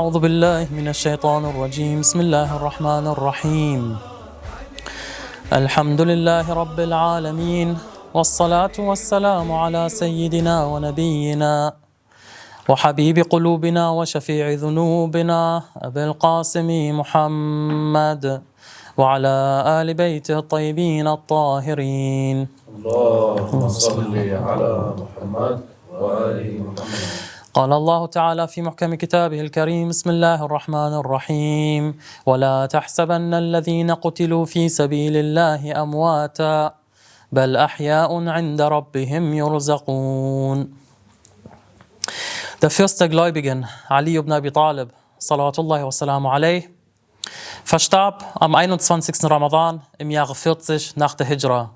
[0.00, 2.00] أعوذ بالله من الشيطان الرجيم.
[2.00, 3.80] بسم الله الرحمن الرحيم.
[5.52, 7.68] الحمد لله رب العالمين
[8.16, 11.72] والصلاة والسلام على سيدنا ونبينا
[12.68, 16.68] وحبيب قلوبنا وشفيع ذنوبنا أبي القاسم
[17.00, 18.24] محمد
[18.96, 19.36] وعلى
[19.78, 22.36] آل بيته الطيبين الطاهرين.
[22.76, 24.14] اللهم صل
[24.48, 25.56] على محمد
[25.92, 27.29] وآل محمد.
[27.54, 31.98] قال الله تعالى في محكم كتابه الكريم بسم الله الرحمن الرحيم.
[32.26, 36.74] ولا تحسبن الذين قتلوا في سبيل الله أمواتا
[37.32, 40.74] بل أحياء عند ربهم يرزقون.
[42.60, 44.88] The first gläubigen Ali ibn Abi Talib
[45.18, 46.70] صلوات الله وسلامه عليه
[47.64, 49.28] verstarb am 21.
[49.28, 51.70] Ramadan im Jahre 40 nach der Hijra.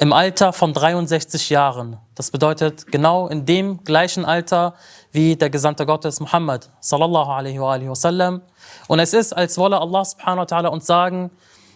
[0.00, 1.96] Im Alter von 63 Jahren.
[2.14, 4.74] Das bedeutet genau in dem gleichen Alter
[5.12, 8.42] wie der Gesandte Gottes Muhammad sallallahu alaihi wa alihi wasallam.
[8.88, 11.30] Und es ist, als wolle Allah subhanahu wa ta'ala uns sagen,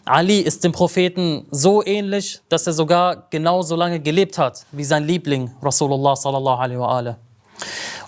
[0.05, 5.05] Ali ist dem Propheten so ähnlich, dass er sogar genauso lange gelebt hat wie sein
[5.05, 7.15] Liebling Rasulullah sallallahu alaihi wa alihi.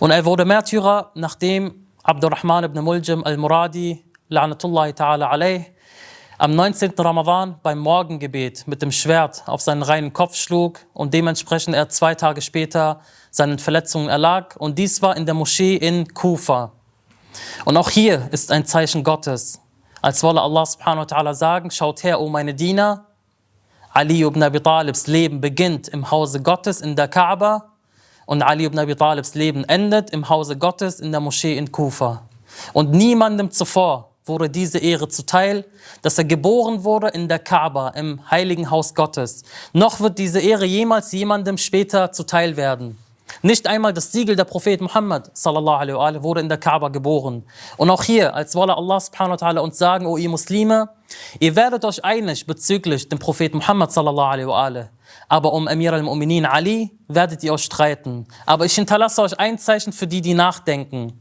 [0.00, 5.73] Und er wurde Märtyrer, nachdem Abdurrahman ibn Muljam al-Muradi, la'natullahi ta'ala alayh,
[6.36, 6.92] am 19.
[6.98, 12.14] Ramadan beim Morgengebet mit dem Schwert auf seinen reinen Kopf schlug und dementsprechend er zwei
[12.14, 14.56] Tage später seinen Verletzungen erlag.
[14.56, 16.72] Und dies war in der Moschee in Kufa.
[17.64, 19.60] Und auch hier ist ein Zeichen Gottes.
[20.02, 23.06] Als wolle Allah subhanahu wa ta'ala sagen, schaut her, o meine Diener,
[23.92, 27.72] Ali ibn Abi Talibs Leben beginnt im Hause Gottes in der Kaaba
[28.27, 32.22] und Ali ibn Abi Talibs Leben endet im Hause Gottes in der Moschee in Kufa.
[32.72, 35.67] Und niemandem zuvor wurde diese Ehre zuteil,
[36.00, 39.42] dass er geboren wurde in der Kaaba, im heiligen Haus Gottes.
[39.74, 42.96] Noch wird diese Ehre jemals jemandem später zuteil werden.
[43.42, 47.42] Nicht einmal das Siegel der Prophet Muhammad sallallahu alaihi wurde in der Kaaba geboren.
[47.77, 50.89] Und auch hier, als wolle Allah subhanahu wa ta'ala uns sagen, o ihr Muslime,
[51.39, 54.89] ihr werdet euch einig bezüglich dem Prophet Muhammad sallallahu alaihi
[55.29, 58.27] aber um Amir al-Mu'minin Ali werdet ihr euch streiten.
[58.46, 61.20] Aber ich hinterlasse euch ein Zeichen für die, die nachdenken.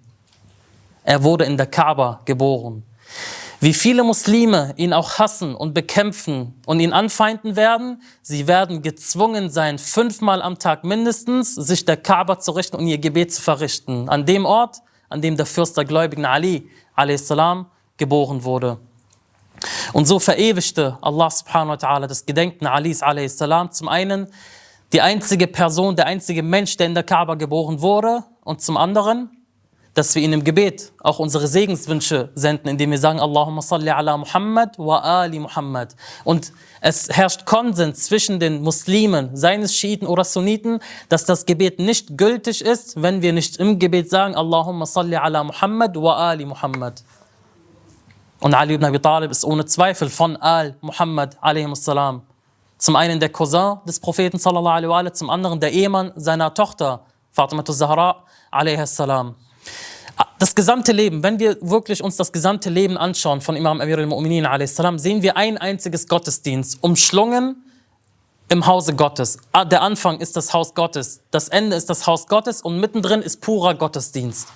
[1.04, 2.84] Er wurde in der Kaaba geboren.
[3.60, 9.50] Wie viele Muslime ihn auch hassen und bekämpfen und ihn anfeinden werden, sie werden gezwungen
[9.50, 14.10] sein, fünfmal am Tag mindestens sich der Kaaba zu richten und ihr Gebet zu verrichten.
[14.10, 17.34] An dem Ort, an dem der Fürst der Gläubigen Ali a.s.
[17.96, 18.80] geboren wurde.
[19.94, 23.38] Und so verewigte Allah subhanahu wa ta'ala das Gedenken Alis a.s.
[23.72, 24.28] zum einen
[24.92, 29.43] die einzige Person, der einzige Mensch, der in der Kaaba geboren wurde und zum anderen
[29.94, 34.18] dass wir ihnen im Gebet auch unsere Segenswünsche senden, indem wir sagen, Allahumma salli ala
[34.18, 35.96] Muhammad wa ali Muhammad.
[36.24, 41.80] Und es herrscht Konsens zwischen den Muslimen, seien es Schiiten oder Sunniten, dass das Gebet
[41.80, 46.46] nicht gültig ist, wenn wir nicht im Gebet sagen, Allahumma salli ala Muhammad wa ali
[46.46, 47.04] Muhammad.
[48.40, 51.38] Und Ali ibn Abi Talib ist ohne Zweifel von Al Muhammad
[51.76, 52.24] salam.
[52.78, 57.06] Zum einen der Cousin des Propheten sallallahu alaihi wa zum anderen der Ehemann seiner Tochter
[57.32, 59.36] Fatima Zahra alaihi salam
[60.40, 64.46] das gesamte Leben, wenn wir wirklich uns das gesamte Leben anschauen von Imam Amir al-Mu'minin
[64.46, 67.64] a.s., sehen wir ein einziges Gottesdienst, umschlungen
[68.50, 69.38] im Hause Gottes.
[69.52, 73.22] Ah, der Anfang ist das Haus Gottes, das Ende ist das Haus Gottes und mittendrin
[73.22, 74.50] ist purer Gottesdienst.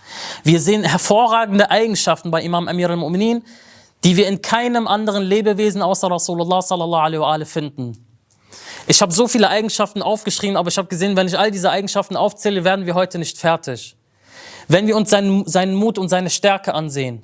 [0.44, 3.42] Wir sehen hervorragende Eigenschaften bei Imam Amir al-Mu'minin,
[4.04, 8.06] die wir in keinem anderen Lebewesen außer Rasulullah sallallahu alaihi finden.
[8.88, 12.16] Ich habe so viele Eigenschaften aufgeschrieben, aber ich habe gesehen, wenn ich all diese Eigenschaften
[12.16, 13.97] aufzähle, werden wir heute nicht fertig.
[14.68, 17.24] Wenn wir uns seinen, seinen Mut und seine Stärke ansehen,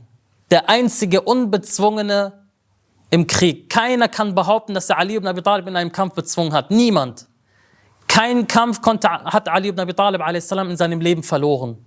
[0.51, 2.43] der einzige Unbezwungene
[3.09, 3.69] im Krieg.
[3.69, 6.71] Keiner kann behaupten, dass er Ali ibn Abi Talib in einem Kampf bezwungen hat.
[6.71, 7.27] Niemand.
[8.07, 10.21] Kein Kampf konnte, hat Ali ibn Abi Talib
[10.69, 11.77] in seinem Leben verloren.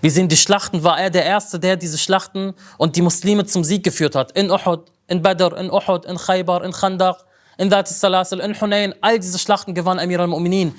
[0.00, 3.64] Wir sehen die Schlachten, war er der Erste, der diese Schlachten und die Muslime zum
[3.64, 4.32] Sieg geführt hat.
[4.32, 7.24] In Uhud, in Badr, in Uhud, in Khaybar, in Khandaq,
[7.56, 8.94] in Dhat Salasil, in Hunayn.
[9.00, 10.74] All diese Schlachten gewann Amir al-Mu'minin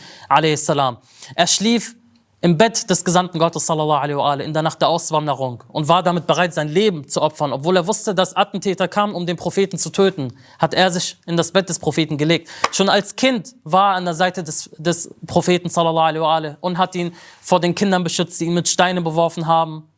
[1.35, 1.95] Er schlief
[2.41, 6.03] im Bett des Gesandten Gottes sallallahu alaihi wa in der Nacht der Auswanderung und war
[6.03, 7.51] damit bereit, sein Leben zu opfern.
[7.51, 11.35] Obwohl er wusste, dass Attentäter kamen, um den Propheten zu töten, hat er sich in
[11.35, 12.49] das Bett des Propheten gelegt.
[12.71, 16.77] Schon als Kind war er an der Seite des, des Propheten sallallahu alaihi wa und
[16.77, 19.89] hat ihn vor den Kindern beschützt, die ihn mit Steinen beworfen haben.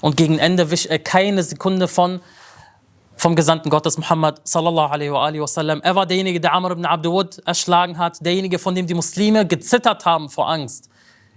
[0.00, 2.20] Und gegen Ende wich er keine Sekunde von
[3.16, 5.80] vom Gesandten Gottes Muhammad sallallahu alaihi wa sallam.
[5.82, 10.04] Er war derjenige, der Amr ibn Abdul erschlagen hat, derjenige, von dem die Muslime gezittert
[10.04, 10.90] haben vor Angst.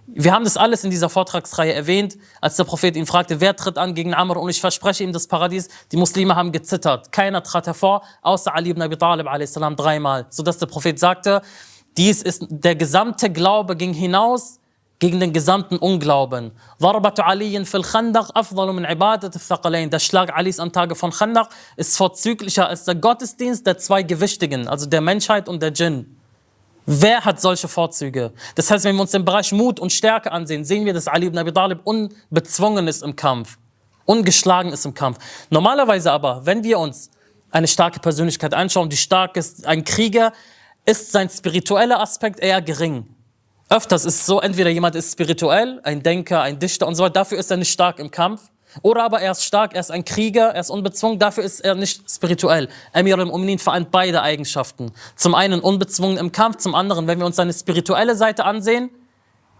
[0.09, 3.77] Wir haben das alles in dieser Vortragsreihe erwähnt, als der Prophet ihn fragte, wer tritt
[3.77, 5.67] an gegen Amr und ich verspreche ihm das Paradies.
[5.91, 7.11] Die Muslime haben gezittert.
[7.11, 9.53] Keiner trat hervor, außer Ali ibn Abi Talib a.s.
[9.53, 11.41] dreimal, sodass der Prophet sagte,
[11.97, 14.61] dies ist, der gesamte Glaube ging hinaus
[14.99, 16.53] gegen den gesamten Unglauben.
[16.79, 17.01] Der
[19.99, 24.85] Schlag Alis am Tage von Khandaq ist vorzüglicher als der Gottesdienst der zwei Gewichtigen, also
[24.85, 26.16] der Menschheit und der Djinn.
[26.89, 28.31] Wer hat solche Vorzüge?
[28.55, 31.27] Das heißt, wenn wir uns den Bereich Mut und Stärke ansehen, sehen wir, dass Ali
[31.27, 33.57] ibn Abi Talib unbezwungen ist im Kampf,
[34.05, 35.17] ungeschlagen ist im Kampf.
[35.49, 37.11] Normalerweise aber, wenn wir uns
[37.51, 40.31] eine starke Persönlichkeit anschauen, die stark ist, ein Krieger,
[40.85, 43.05] ist sein spiritueller Aspekt eher gering.
[43.67, 47.15] Öfters ist es so, entweder jemand ist spirituell, ein Denker, ein Dichter und so weiter,
[47.15, 48.43] dafür ist er nicht stark im Kampf.
[48.81, 51.75] Oder aber er ist stark, er ist ein Krieger, er ist unbezwungen, dafür ist er
[51.75, 52.67] nicht spirituell.
[52.93, 54.91] Emir al-Mu'minin vereint beide Eigenschaften.
[55.15, 58.91] Zum einen unbezwungen im Kampf, zum anderen, wenn wir uns seine spirituelle Seite ansehen,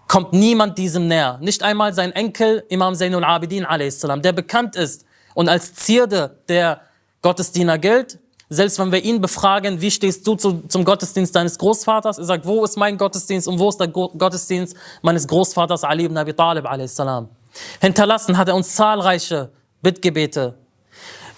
[0.07, 1.37] kommt niemand diesem näher.
[1.41, 6.81] Nicht einmal sein Enkel Imam Zainul Abidin a.s., der bekannt ist und als Zierde der
[7.21, 8.19] Gottesdiener gilt.
[8.49, 12.17] Selbst wenn wir ihn befragen, wie stehst du zu, zum Gottesdienst deines Großvaters?
[12.17, 16.17] Er sagt, wo ist mein Gottesdienst und wo ist der Gottesdienst meines Großvaters Ali ibn
[16.17, 17.01] Abi Talib a.s.
[17.81, 19.51] Hinterlassen hat er uns zahlreiche
[19.81, 20.57] Bittgebete.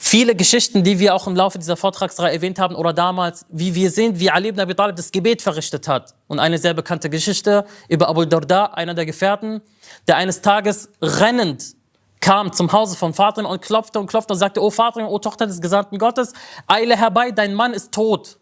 [0.02, 3.92] Viele Geschichten, die wir auch im Laufe dieser Vortragsreihe erwähnt haben oder damals, wie wir
[3.92, 6.16] sehen, wie Ali ibn Abi Talib das Gebet verrichtet hat.
[6.28, 9.62] Und eine sehr bekannte Geschichte über Abu Darda, einer der Gefährten,
[10.08, 11.76] der eines Tages rennend
[12.22, 15.48] kam zum Hause von Fatima und klopfte und klopfte und sagte, oh Fatima, oh Tochter
[15.48, 16.34] des Gesandten Gottes,
[16.68, 18.38] eile herbei, dein Mann ist tot.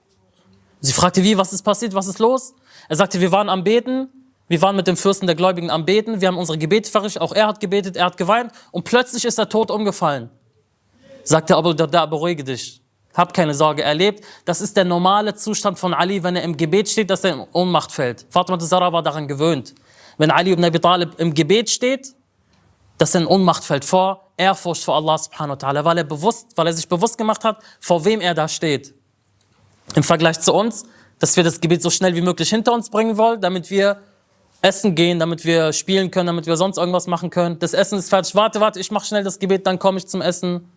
[0.80, 2.53] Sie fragte, wie, was ist passiert, was ist los?
[2.88, 4.09] Er sagte, wir waren am Beten
[4.47, 7.33] wir waren mit dem Fürsten der Gläubigen am Beten, wir haben unsere Gebete verrichtet, auch
[7.33, 10.29] er hat gebetet, er hat geweint und plötzlich ist er tot umgefallen.
[11.23, 12.81] Sagte Abu Darda, beruhige dich,
[13.13, 14.23] hab keine Sorge, er lebt.
[14.45, 17.45] Das ist der normale Zustand von Ali, wenn er im Gebet steht, dass er in
[17.51, 18.25] Ohnmacht fällt.
[18.29, 19.73] Fatima Zara war daran gewöhnt.
[20.17, 22.13] Wenn Ali ibn Abi Talib im Gebet steht,
[22.97, 26.55] dass er in Ohnmacht fällt vor Ehrfurcht vor Allah subhanahu wa ta'ala, weil er bewusst,
[26.55, 28.94] weil er sich bewusst gemacht hat, vor wem er da steht.
[29.95, 30.85] Im Vergleich zu uns,
[31.17, 33.99] dass wir das Gebet so schnell wie möglich hinter uns bringen wollen, damit wir
[34.68, 37.58] essen gehen, damit wir spielen können, damit wir sonst irgendwas machen können.
[37.60, 38.36] Das Essen ist fertig.
[38.36, 40.69] Warte, warte, ich mache schnell das Gebet, dann komme ich zum Essen.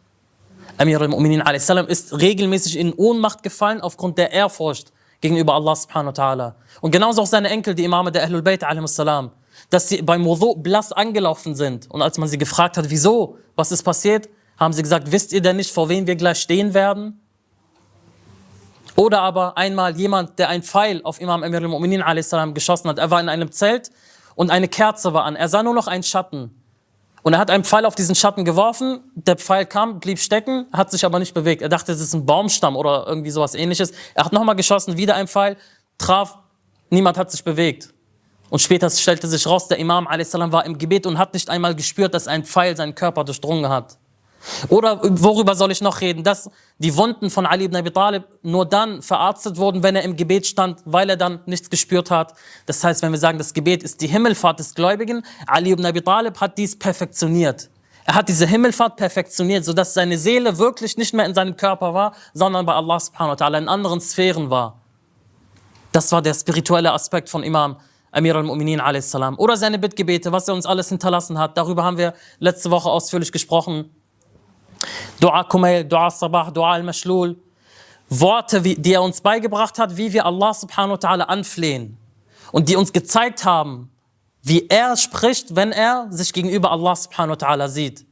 [0.79, 1.43] Amir al-Mu'minin
[1.89, 6.55] ist regelmäßig in Ohnmacht gefallen aufgrund der Ehrfurcht gegenüber Allah subhanahu wa ta'ala.
[6.81, 9.33] Und genauso auch seine Enkel, die Imame der Ahlul Bayt salam,
[9.69, 11.91] dass sie beim Wudu blass angelaufen sind.
[11.91, 15.43] Und als man sie gefragt hat, wieso, was ist passiert, haben sie gesagt, wisst ihr
[15.43, 17.20] denn nicht, vor wem wir gleich stehen werden?
[18.97, 22.99] Oder aber einmal jemand, der ein Pfeil auf Imam Emir al-Mu'minin geschossen hat.
[22.99, 23.91] Er war in einem Zelt
[24.35, 25.37] und eine Kerze war an.
[25.37, 26.57] Er sah nur noch einen Schatten.
[27.23, 29.01] Und er hat einen Pfeil auf diesen Schatten geworfen.
[29.15, 31.61] Der Pfeil kam, blieb stecken, hat sich aber nicht bewegt.
[31.63, 33.93] Er dachte, es ist ein Baumstamm oder irgendwie sowas ähnliches.
[34.15, 35.57] Er hat nochmal geschossen, wieder ein Pfeil,
[35.99, 36.39] traf,
[36.89, 37.93] niemand hat sich bewegt.
[38.49, 42.15] Und später stellte sich raus, der Imam war im Gebet und hat nicht einmal gespürt,
[42.15, 43.99] dass ein Pfeil seinen Körper durchdrungen hat.
[44.69, 46.25] Oder worüber soll ich noch reden?
[46.25, 50.17] Dass die Wunden von Ali ibn Abi Talib nur dann verarztet wurden, wenn er im
[50.17, 52.35] Gebet stand, weil er dann nichts gespürt hat.
[52.67, 56.01] Das heißt, wenn wir sagen, das Gebet ist die Himmelfahrt des Gläubigen, Ali ibn Abi
[56.01, 57.69] Talib hat dies perfektioniert.
[58.05, 62.15] Er hat diese Himmelfahrt perfektioniert, sodass seine Seele wirklich nicht mehr in seinem Körper war,
[62.33, 64.81] sondern bei Allah subhanahu wa ta'ala in anderen Sphären war.
[65.93, 67.77] Das war der spirituelle Aspekt von Imam
[68.13, 69.15] Amir al-Mu'minin a.s.
[69.15, 71.57] Oder seine Bittgebete, was er uns alles hinterlassen hat.
[71.57, 73.91] Darüber haben wir letzte Woche ausführlich gesprochen.
[75.21, 77.37] Dua Kumail, Dua Sabah, Dua al-Mashlul.
[78.09, 81.97] Worte, die er uns beigebracht hat, wie wir Allah subhanahu wa ta'ala anflehen.
[82.51, 83.91] Und die uns gezeigt haben,
[84.43, 88.07] wie er spricht, wenn er sich gegenüber Allah subhanahu wa ta'ala sieht.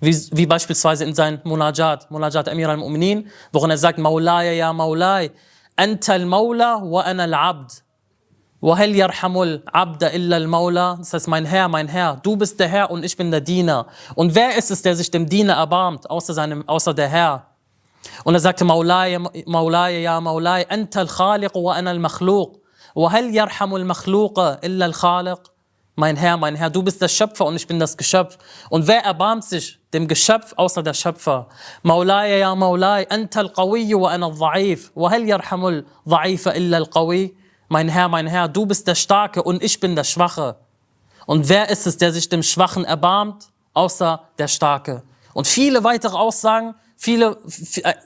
[0.00, 5.30] Wie, wie, beispielsweise in seinem Munajat, Munajat Amir al-Mu'minin, worin er sagt, Maulaya ya Maulay,
[5.76, 7.82] Anta al-Maula wa ana al-Abd.
[8.66, 10.96] Wahel yarhamul abda illa al-Maula.
[10.98, 13.86] Das heißt, mein Herr, mein Herr, du bist der Herr und ich bin der Diener.
[14.16, 17.46] Und wer ist es, der sich dem Diener erbarmt, außer, seinem, außer der Herr?
[18.24, 22.58] Und er sagte, Maulaya, Maulaya, ja Maulaya, anta al-Khaliq wa ana al-Makhluq.
[22.96, 25.38] Wahel yarhamul makhluqa illa al-Khaliq.
[25.94, 28.36] Mein Herr, mein Herr, du bist der Schöpfer und ich bin das Geschöpf.
[28.68, 31.46] Und wer erbarmt sich dem Geschöpf außer der Schöpfer?
[31.84, 34.90] Maulaya, ja Maulaya, anta al-Qawiyyu wa ana al-Dha'if.
[34.96, 37.36] Wahel yarhamul dha'ifa illa al-Qawi
[37.68, 40.56] mein Herr, mein Herr, du bist der Starke und ich bin der Schwache.
[41.26, 45.02] Und wer ist es, der sich dem Schwachen erbarmt, außer der Starke?
[45.34, 47.38] Und viele weitere Aussagen, viele,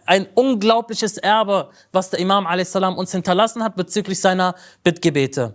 [0.07, 2.75] ein unglaubliches Erbe, was der Imam a.s.
[2.75, 5.55] uns hinterlassen hat bezüglich seiner Bittgebete.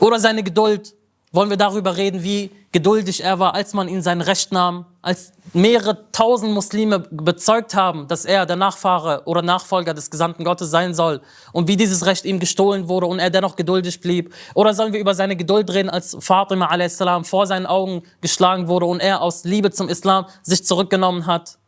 [0.00, 0.94] Oder seine Geduld.
[1.32, 5.32] Wollen wir darüber reden, wie geduldig er war, als man ihn sein Recht nahm, als
[5.52, 10.92] mehrere tausend Muslime bezeugt haben, dass er der Nachfahre oder Nachfolger des Gesandten Gottes sein
[10.92, 11.20] soll
[11.52, 14.34] und wie dieses Recht ihm gestohlen wurde und er dennoch geduldig blieb?
[14.54, 16.98] Oder sollen wir über seine Geduld reden, als Fatima a.s.
[17.22, 21.58] vor seinen Augen geschlagen wurde und er aus Liebe zum Islam sich zurückgenommen hat?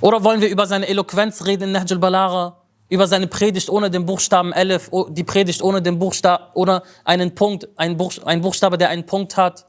[0.00, 2.61] Oder wollen wir über seine Eloquenz reden in Nahj al-Balara,
[2.92, 7.34] über seine Predigt ohne den Buchstaben Elif, o- die Predigt ohne den Buchstaben, ohne einen
[7.34, 9.64] Punkt, ein, Buch, ein Buchstabe, der einen Punkt hat,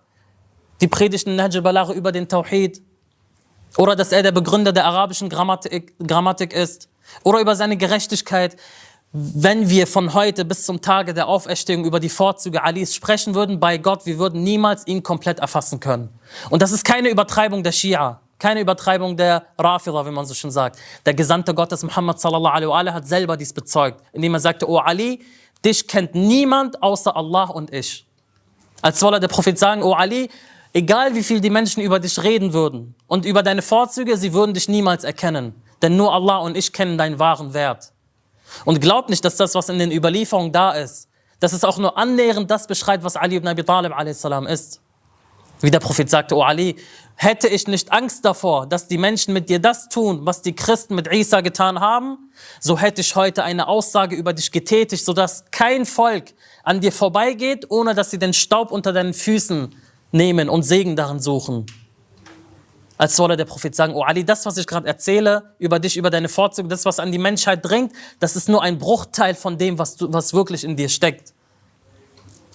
[0.81, 2.81] die Predigt in Najj al-Balagha über den Tawhid,
[3.77, 6.89] oder dass er der Begründer der arabischen Grammatik, Grammatik ist,
[7.23, 8.57] oder über seine Gerechtigkeit.
[9.13, 13.59] Wenn wir von heute bis zum Tage der Auferstehung über die Vorzüge Alis sprechen würden,
[13.59, 16.09] bei Gott, wir würden niemals ihn komplett erfassen können.
[16.49, 20.51] Und das ist keine Übertreibung der Schia, keine Übertreibung der Rafida, wie man so schön
[20.51, 20.77] sagt.
[21.05, 24.69] Der Gesandte Gottes Muhammad sallallahu alaihi wa alihi hat selber dies bezeugt, indem er sagte,
[24.69, 25.21] O Ali,
[25.63, 28.05] dich kennt niemand außer Allah und ich.
[28.81, 30.29] Als wolle der Prophet sagen, O Ali,
[30.73, 34.53] egal wie viel die Menschen über dich reden würden und über deine Vorzüge, sie würden
[34.53, 35.55] dich niemals erkennen.
[35.81, 37.93] Denn nur Allah und ich kennen deinen wahren Wert.
[38.65, 41.07] Und glaub nicht, dass das, was in den Überlieferungen da ist,
[41.39, 44.25] dass es auch nur annähernd das beschreibt, was Ali ibn Abi Talib a.s.
[44.49, 44.81] ist.
[45.63, 46.75] Wie der Prophet sagte, O Ali,
[47.15, 50.93] hätte ich nicht Angst davor, dass die Menschen mit dir das tun, was die Christen
[50.93, 52.17] mit Isa getan haben,
[52.59, 57.71] so hätte ich heute eine Aussage über dich getätigt, sodass kein Volk an dir vorbeigeht,
[57.71, 59.73] ohne dass sie den Staub unter deinen Füßen
[60.11, 61.65] nehmen und Segen darin suchen.
[62.97, 66.09] Als solle der Prophet sagen, oh Ali, das, was ich gerade erzähle, über dich, über
[66.09, 69.79] deine Vorzüge, das, was an die Menschheit dringt, das ist nur ein Bruchteil von dem,
[69.79, 71.32] was, du, was wirklich in dir steckt.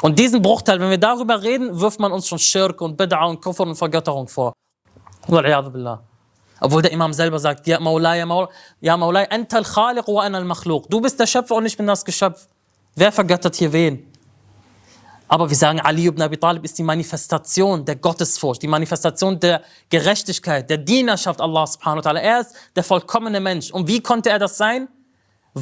[0.02, 3.42] Und diesen Bruchteil, wenn wir darüber reden, wirft man uns schon Schirk und Bid'a und
[3.42, 4.52] Kufr und Vergötterung vor.
[5.26, 6.02] Billah.
[6.60, 8.48] Obwohl der Imam selber sagt, ja Maulai, ja Maulai,
[8.80, 10.88] ja Maulai, anta al-Khaliq wa ana al-Makhluq.
[10.88, 12.48] Du bist der Schöpfer und ich bin das Geschöpf.
[12.94, 14.04] Wer vergöttert hier wen?
[15.28, 19.62] Aber wir sagen, Ali ibn Abi Talib ist die Manifestation der Gottesfurcht, die Manifestation der
[19.90, 22.18] Gerechtigkeit, der Dienerschaft Allah subhanahu wa ta'ala.
[22.20, 23.70] Er ist der vollkommene Mensch.
[23.70, 24.88] Und wie konnte er das sein?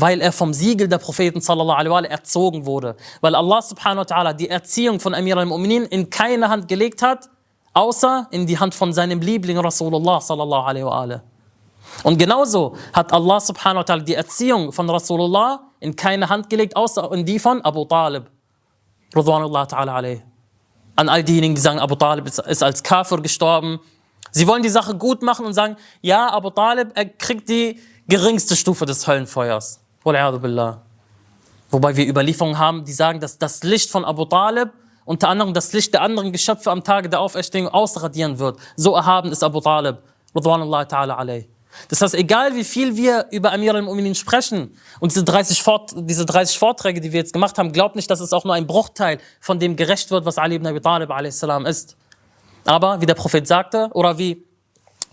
[0.01, 2.97] Weil er vom Siegel der Propheten sallallahu alaihi erzogen wurde.
[3.21, 7.31] Weil Allah subhanahu wa ta'ala die Erziehung von Amir al-Mu'minin in keine Hand gelegt hat,
[7.73, 11.21] außer in die Hand von seinem Liebling Rasulullah sallallahu alaihi wa.
[12.03, 16.77] Und genauso hat Allah subhanahu wa ta'ala die Erziehung von Rasulullah in keine Hand gelegt,
[16.77, 18.25] außer in die von Abu Talib.
[20.99, 23.81] An all diejenigen, die sagen, Abu Talib ist als Kafir gestorben.
[24.31, 28.57] Sie wollen die Sache gut machen und sagen, ja, Abu Talib, er kriegt die geringste
[28.57, 29.81] Stufe des Höllenfeuers.
[30.13, 30.83] Billah.
[31.71, 34.71] Wobei wir Überlieferungen haben, die sagen, dass das Licht von Abu Talib
[35.05, 38.59] unter anderem das Licht der anderen Geschöpfe am Tage der Auferstehung ausradieren wird.
[38.77, 39.99] So erhaben ist Abu Talib.
[41.89, 46.25] Das heißt, egal wie viel wir über Amir al-Mu'minin sprechen und diese 30, Vort, diese
[46.25, 49.19] 30 Vorträge, die wir jetzt gemacht haben, glaubt nicht, dass es auch nur ein Bruchteil
[49.41, 51.43] von dem gerecht wird, was Ali ibn Abi Talib a.s.
[51.67, 51.97] ist.
[52.65, 54.45] Aber wie der Prophet sagte, oder wie,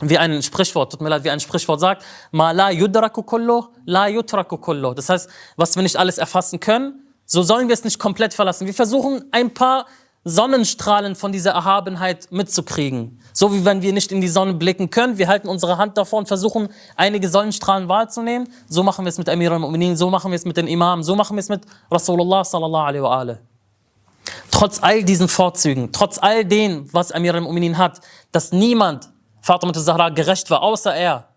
[0.10, 4.08] wie ein Sprichwort, tut mir leid, wie ein Sprichwort sagt, ma la yudraku kullu, la
[4.08, 4.94] yutraku kullu.
[4.94, 8.68] Das heißt, was wir nicht alles erfassen können, so sollen wir es nicht komplett verlassen.
[8.68, 9.86] Wir versuchen ein paar
[10.26, 13.20] Sonnenstrahlen von dieser Erhabenheit mitzukriegen.
[13.34, 16.20] So wie wenn wir nicht in die Sonne blicken können, wir halten unsere Hand davor
[16.20, 18.48] und versuchen, einige Sonnenstrahlen wahrzunehmen.
[18.70, 21.16] So machen wir es mit Amir al-Mu'minin, so machen wir es mit den Imamen, so
[21.16, 23.40] machen wir es mit Rasulullah sallallahu alaihi wa alaihi.
[24.50, 28.00] Trotz all diesen Vorzügen, trotz all dem, was Amir al-Mu'minin hat,
[28.32, 29.10] dass niemand
[29.44, 31.28] Fatima Zahra gerecht war, außer er.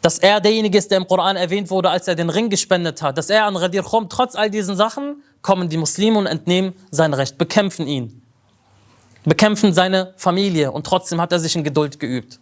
[0.00, 3.18] Dass er derjenige ist, der im Koran erwähnt wurde, als er den Ring gespendet hat.
[3.18, 7.14] Dass er an Radir Khum, trotz all diesen Sachen, kommen die Muslime und entnehmen sein
[7.14, 8.22] Recht, bekämpfen ihn.
[9.24, 12.38] Bekämpfen seine Familie und trotzdem hat er sich in Geduld geübt.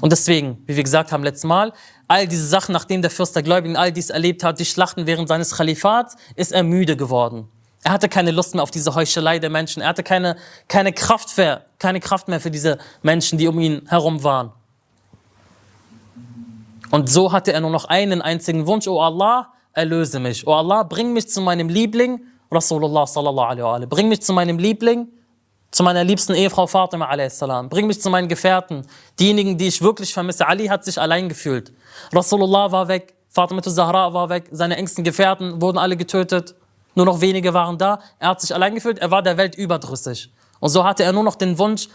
[0.00, 1.72] Und deswegen, wie wir gesagt haben letztes Mal,
[2.08, 5.28] all diese Sachen, nachdem der Fürst der Gläubigen all dies erlebt hat, die Schlachten während
[5.28, 7.48] seines Kalifats, ist er müde geworden.
[7.86, 9.80] Er hatte keine Lust mehr auf diese Heuchelei der Menschen.
[9.80, 13.82] Er hatte keine, keine, Kraft mehr, keine Kraft mehr für diese Menschen, die um ihn
[13.86, 14.50] herum waren.
[16.90, 20.48] Und so hatte er nur noch einen einzigen Wunsch, oh Allah, erlöse mich.
[20.48, 23.88] Oh Allah, bring mich zu meinem Liebling, Rasulullah sallallahu alaihi wa sallam.
[23.88, 25.06] Bring mich zu meinem Liebling,
[25.70, 27.38] zu meiner liebsten Ehefrau Fatima a.s.
[27.70, 28.84] Bring mich zu meinen Gefährten,
[29.20, 30.48] diejenigen, die ich wirklich vermisse.
[30.48, 31.72] Ali hat sich allein gefühlt.
[32.12, 36.56] Rasulullah war weg, Fatima Zahra war weg, seine engsten Gefährten wurden alle getötet.
[36.96, 38.00] Nur noch wenige waren da.
[38.18, 40.32] Er hat sich allein gefühlt, er war der Welt überdrüssig.
[40.58, 41.88] Und so hatte er nur noch den Wunsch,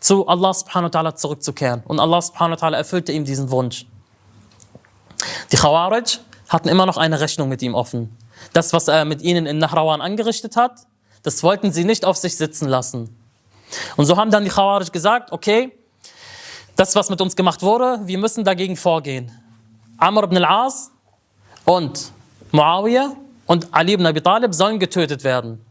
[0.00, 1.82] zu Allah subhanahu wa ta'ala zurückzukehren.
[1.86, 3.86] Und Allah subhanahu wa ta'ala erfüllte ihm diesen Wunsch.
[5.50, 8.16] Die Khawarij hatten immer noch eine Rechnung mit ihm offen.
[8.52, 10.86] Das, was er mit ihnen in Nahrawan angerichtet hat,
[11.22, 13.16] das wollten sie nicht auf sich sitzen lassen.
[13.96, 15.72] Und so haben dann die Khawarij gesagt, okay,
[16.76, 19.32] das, was mit uns gemacht wurde, wir müssen dagegen vorgehen.
[19.98, 20.90] Amr ibn al-As
[21.64, 22.12] und
[22.52, 23.14] Muawiyah
[23.48, 25.64] und Ali ibn Abi Talib sollen getötet werden.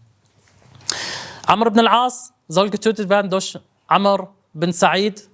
[1.46, 3.58] Amr ibn al-As soll getötet werden durch
[3.88, 5.30] Amr bin Sa'id.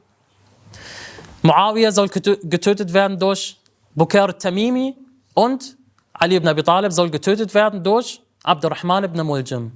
[1.41, 3.57] Muawiyah soll getötet werden durch
[3.95, 4.95] Bukar Tamimi
[5.33, 5.77] und
[6.13, 9.71] Ali ibn Abi Talib soll getötet werden durch Abdurrahman ibn Muljam.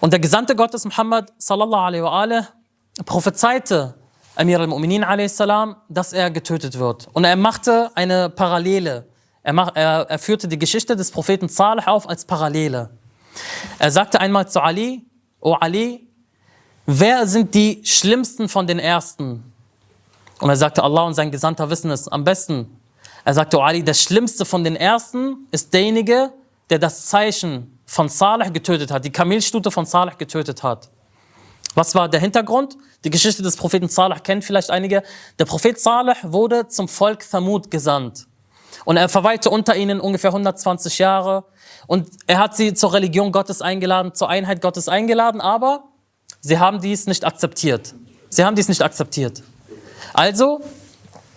[0.00, 2.46] Und der Gesandte Gottes Muhammad sallallahu alaihi wa alaihi
[3.04, 3.94] prophezeite
[4.36, 5.42] Amir al-Mu'minin a.s.,
[5.88, 7.08] dass er getötet wird.
[7.12, 9.09] Und er machte eine Parallele
[9.42, 12.90] er, mach, er, er führte die Geschichte des Propheten Saleh auf als Parallele.
[13.78, 15.04] Er sagte einmal zu Ali,
[15.40, 16.06] O Ali,
[16.86, 19.52] wer sind die Schlimmsten von den Ersten?
[20.40, 22.80] Und er sagte, Allah und sein Gesandter wissen es am besten.
[23.24, 26.32] Er sagte, O Ali, der Schlimmste von den Ersten ist derjenige,
[26.68, 30.90] der das Zeichen von Saleh getötet hat, die Kamelstute von Saleh getötet hat.
[31.74, 32.76] Was war der Hintergrund?
[33.04, 35.02] Die Geschichte des Propheten Saleh kennt vielleicht einige.
[35.38, 38.26] Der Prophet Saleh wurde zum Volk Thamud gesandt.
[38.84, 41.44] Und er verweilte unter ihnen ungefähr 120 Jahre.
[41.86, 45.84] Und er hat sie zur Religion Gottes eingeladen, zur Einheit Gottes eingeladen, aber
[46.40, 47.94] sie haben dies nicht akzeptiert.
[48.28, 49.42] Sie haben dies nicht akzeptiert.
[50.14, 50.60] Also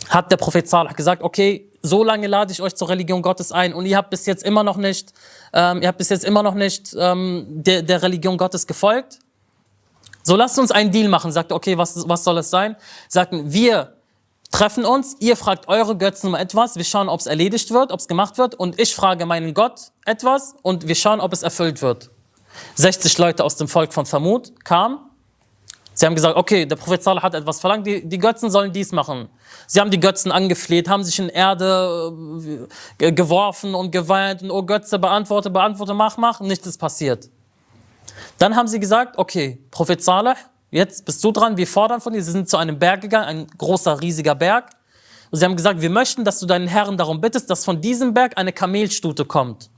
[0.09, 3.73] hat der Prophet Saleh gesagt, okay, so lange lade ich euch zur Religion Gottes ein
[3.73, 5.11] und ihr habt bis jetzt immer noch nicht,
[5.51, 9.19] ähm, ihr habt bis jetzt immer noch nicht ähm, der, der Religion Gottes gefolgt.
[10.23, 11.31] So lasst uns einen Deal machen.
[11.31, 12.77] Sagt, okay, was, was soll es sein?
[13.09, 13.97] Sagten, wir
[14.53, 17.99] treffen uns, ihr fragt eure Götzen um etwas, wir schauen, ob es erledigt wird, ob
[17.99, 21.81] es gemacht wird und ich frage meinen Gott etwas und wir schauen, ob es erfüllt
[21.81, 22.11] wird.
[22.75, 24.99] 60 Leute aus dem Volk von Thamud kamen.
[25.95, 28.91] Sie haben gesagt, okay, der Prophet Salih hat etwas verlangt, die, die Götzen sollen dies
[28.91, 29.27] machen.
[29.65, 32.13] Sie haben die Götzen angefleht, haben sich in Erde
[32.99, 37.29] äh, geworfen und geweint und, oh Götze, beantworte, beantworte, mach, mach, nichts ist passiert.
[38.37, 40.35] Dann haben sie gesagt, okay, Prophet Saleh,
[40.73, 42.23] jetzt bist du dran, wir fordern von dir.
[42.23, 44.69] Sie sind zu einem Berg gegangen, ein großer, riesiger Berg.
[45.31, 48.13] Und sie haben gesagt, wir möchten, dass du deinen Herren darum bittest, dass von diesem
[48.13, 49.69] Berg eine Kamelstute kommt.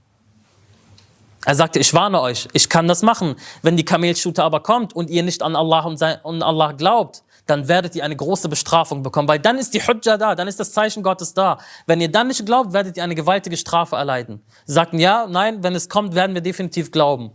[1.46, 3.36] Er sagte, ich warne euch, ich kann das machen.
[3.62, 7.24] Wenn die Kamelstute aber kommt und ihr nicht an Allah und, sein, und Allah glaubt,
[7.46, 10.60] dann werdet ihr eine große Bestrafung bekommen, weil dann ist die Hujja da, dann ist
[10.60, 11.60] das Zeichen Gottes da.
[11.86, 14.42] Wenn ihr dann nicht glaubt, werdet ihr eine gewaltige Strafe erleiden.
[14.66, 17.32] Sie sagten, ja, nein, wenn es kommt, werden wir definitiv glauben.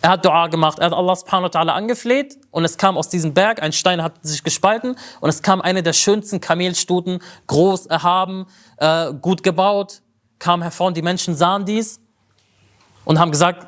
[0.00, 3.08] Er hat Dua gemacht, er hat Allah subhanahu wa ta'ala angefleht und es kam aus
[3.08, 7.86] diesem Berg, ein Stein hat sich gespalten und es kam eine der schönsten Kamelstuten, groß,
[7.86, 8.46] erhaben,
[8.76, 10.02] äh, gut gebaut,
[10.38, 12.00] kam hervor und die Menschen sahen dies
[13.04, 13.66] und haben gesagt,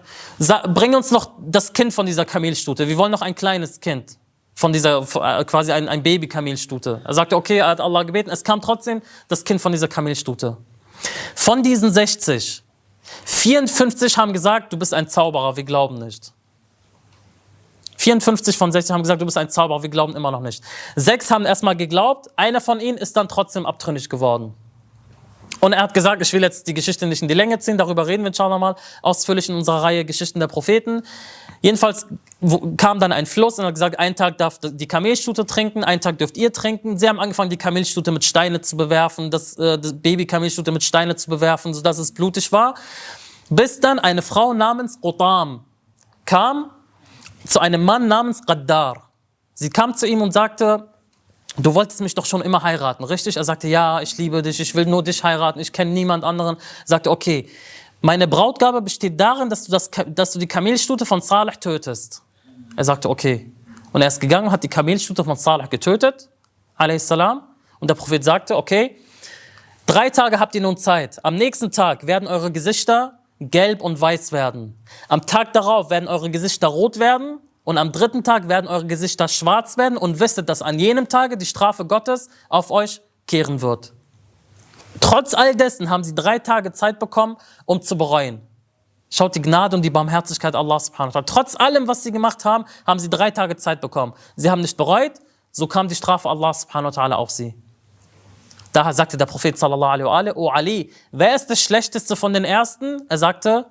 [0.69, 4.17] bring uns noch das Kind von dieser Kamelstute, wir wollen noch ein kleines Kind
[4.55, 7.01] von dieser, äh, quasi ein, ein Baby-Kamelstute.
[7.05, 10.59] Er sagte, okay, er hat Allah gebeten, es kam trotzdem das Kind von dieser Kamelstute.
[11.35, 12.63] Von diesen 60
[13.25, 16.33] 54 haben gesagt, du bist ein Zauberer, wir glauben nicht.
[18.01, 20.65] 54 von 60 haben gesagt, du bist ein Zauberer, wir glauben immer noch nicht.
[20.97, 24.55] Sechs haben erstmal geglaubt, einer von ihnen ist dann trotzdem abtrünnig geworden.
[25.61, 28.07] Und er hat gesagt, ich will jetzt die Geschichte nicht in die Länge ziehen, darüber
[28.07, 31.03] reden wir inshallah mal ausführlich in unserer Reihe Geschichten der Propheten.
[31.63, 32.07] Jedenfalls
[32.79, 36.19] kam dann ein Fluss und hat gesagt, einen Tag darf die Kamelstute trinken, einen Tag
[36.19, 36.97] dürft ihr trinken.
[36.97, 41.17] Sie haben angefangen, die Kamelstute mit Steine zu bewerfen, das, äh, das Baby-Kamelstute mit Steine
[41.17, 42.75] zu bewerfen, sodass es blutig war.
[43.51, 45.65] Bis dann eine Frau namens Qutam
[46.25, 46.71] kam
[47.47, 49.11] zu einem Mann namens Qaddar.
[49.55, 50.89] Sie kam zu ihm und sagte,
[51.59, 53.37] du wolltest mich doch schon immer heiraten, richtig?
[53.37, 56.57] Er sagte, ja, ich liebe dich, ich will nur dich heiraten, ich kenne niemand anderen.
[56.57, 57.51] Er sagte, okay,
[58.01, 62.23] meine Brautgabe besteht darin, dass du, das, dass du die Kamelstute von Saleh tötest.
[62.77, 63.53] Er sagte, okay.
[63.93, 66.31] Und er ist gegangen, hat die Kamelstute von Saleh getötet,
[66.99, 67.43] salam.
[67.79, 68.97] Und der Prophet sagte, okay,
[69.87, 71.23] drei Tage habt ihr nun Zeit.
[71.25, 74.77] Am nächsten Tag werden eure Gesichter gelb und weiß werden.
[75.09, 77.39] Am Tag darauf werden eure Gesichter rot werden.
[77.65, 79.99] Und am dritten Tag werden eure Gesichter schwarz werden.
[79.99, 83.93] Und wisset, dass an jenem Tage die Strafe Gottes auf euch kehren wird.
[85.01, 88.41] Trotz all dessen haben sie drei Tage Zeit bekommen, um zu bereuen.
[89.11, 91.27] Schaut die Gnade und die Barmherzigkeit Allah subhanahu wa ta'ala.
[91.27, 94.15] Trotz allem, was sie gemacht haben, haben sie drei Tage Zeit bekommen.
[94.37, 95.13] Sie haben nicht bereut,
[95.51, 97.55] so kam die Strafe Allah subhanahu wa ta'ala auf sie.
[98.73, 102.45] Daher sagte der Prophet sallallahu alaihi wa O Ali, wer ist der Schlechteste von den
[102.45, 103.03] Ersten?
[103.09, 103.67] Er sagte,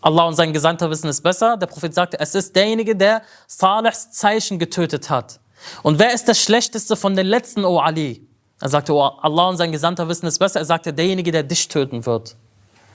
[0.00, 1.56] Allah und sein Gesandter wissen es besser.
[1.56, 5.40] Der Prophet sagte, es ist derjenige, der Salihs Zeichen getötet hat.
[5.82, 8.23] Und wer ist der Schlechteste von den Letzten, O Ali?
[8.60, 10.60] Er sagte, oh, Allah und sein Gesandter wissen es besser.
[10.60, 12.36] Er sagte, derjenige, der dich töten wird.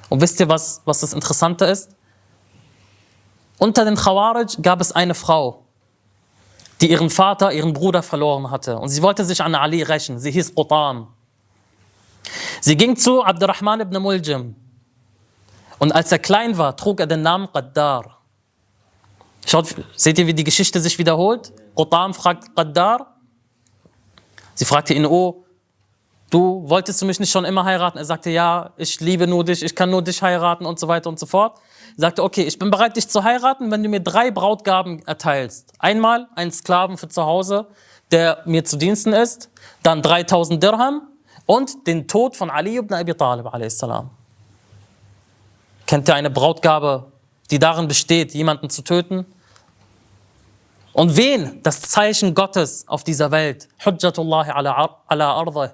[0.10, 1.91] Und wisst ihr, was, was das Interessante ist?
[3.58, 5.65] Unter den Khawarij gab es eine Frau,
[6.82, 8.78] die ihren Vater, ihren Bruder verloren hatte.
[8.78, 10.17] Und sie wollte sich an Ali rächen.
[10.17, 11.10] Sie hieß Qutam.
[12.62, 14.56] Sie ging zu Abdurrahman ibn Muljim.
[15.78, 18.17] Und als er klein war, trug er den Namen Qaddar.
[19.45, 21.54] Schaut, seht ihr, wie die Geschichte sich wiederholt?
[21.76, 23.17] Qutam fragt Qaddar.
[24.56, 25.45] Sie fragte ihn, oh,
[26.30, 27.98] du wolltest du mich nicht schon immer heiraten?
[27.98, 31.10] Er sagte, ja, ich liebe nur dich, ich kann nur dich heiraten und so weiter
[31.10, 31.58] und so fort.
[31.98, 35.74] Er sagte, okay, ich bin bereit, dich zu heiraten, wenn du mir drei Brautgaben erteilst.
[35.80, 37.68] Einmal einen Sklaven für zu Hause,
[38.12, 39.50] der mir zu Diensten ist,
[39.84, 41.08] dann 3000 Dirham
[41.46, 43.86] und den Tod von Ali ibn Abi Talib a.s.
[45.86, 47.12] Kennt ihr eine Brautgabe,
[47.50, 49.26] die darin besteht, jemanden zu töten?
[50.94, 51.62] Und wen?
[51.63, 53.68] Das Zeichen Gottes auf dieser Welt.
[53.86, 55.74] Hujjatullah ala, ala ardh.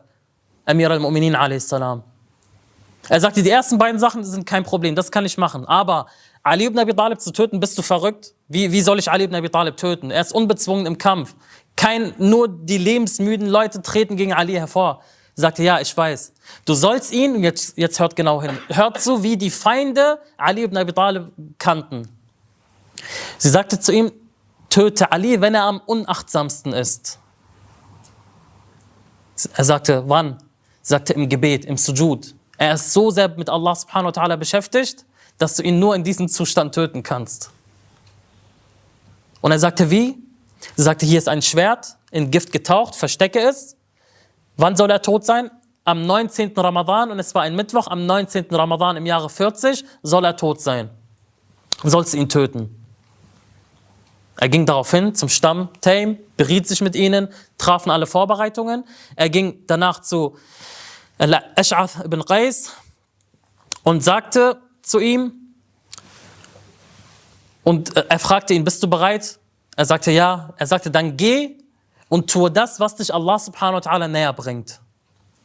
[0.65, 1.71] Amir al-Mu'minin a.s.
[3.07, 5.65] Er sagte, die ersten beiden Sachen sind kein Problem, das kann ich machen.
[5.65, 6.07] Aber
[6.41, 8.33] Ali ibn Abi Talib zu töten, bist du verrückt?
[8.47, 10.11] Wie, wie soll ich Ali ibn Abi Talib töten?
[10.11, 11.35] Er ist unbezwungen im Kampf.
[11.75, 15.01] Kein, nur die lebensmüden Leute treten gegen Ali hervor.
[15.37, 16.33] Er sagte, ja, ich weiß.
[16.65, 20.77] Du sollst ihn, jetzt, jetzt hört genau hin, hört so, wie die Feinde Ali ibn
[20.77, 22.07] Abi Talib kannten.
[23.37, 24.11] Sie sagte zu ihm,
[24.69, 27.19] töte Ali, wenn er am unachtsamsten ist.
[29.53, 30.37] Er sagte, wann?
[30.87, 32.35] Sagte im Gebet, im Sujud.
[32.59, 35.03] Er ist so sehr mit Allah subhanahu wa ta'ala beschäftigt,
[35.39, 37.49] dass du ihn nur in diesem Zustand töten kannst.
[39.41, 40.15] Und er sagte, wie?
[40.75, 43.75] Sie sagte, hier ist ein Schwert, in Gift getaucht, verstecke es.
[44.57, 45.49] Wann soll er tot sein?
[45.85, 46.53] Am 19.
[46.55, 48.45] Ramadan, und es war ein Mittwoch, am 19.
[48.51, 50.91] Ramadan im Jahre 40 soll er tot sein.
[51.83, 52.84] Sollst du ihn töten.
[54.39, 58.83] Er ging daraufhin zum Stamm Taim, beriet sich mit ihnen, trafen alle Vorbereitungen.
[59.15, 60.37] Er ging danach zu
[61.17, 62.73] Ash'ath ibn Qais
[63.83, 65.45] und sagte zu ihm,
[67.63, 69.39] und äh, er fragte ihn, bist du bereit?
[69.75, 70.53] Er sagte ja.
[70.57, 71.57] Er sagte, dann geh
[72.09, 74.79] und tue das, was dich Allah subhanahu wa ta'ala näher bringt.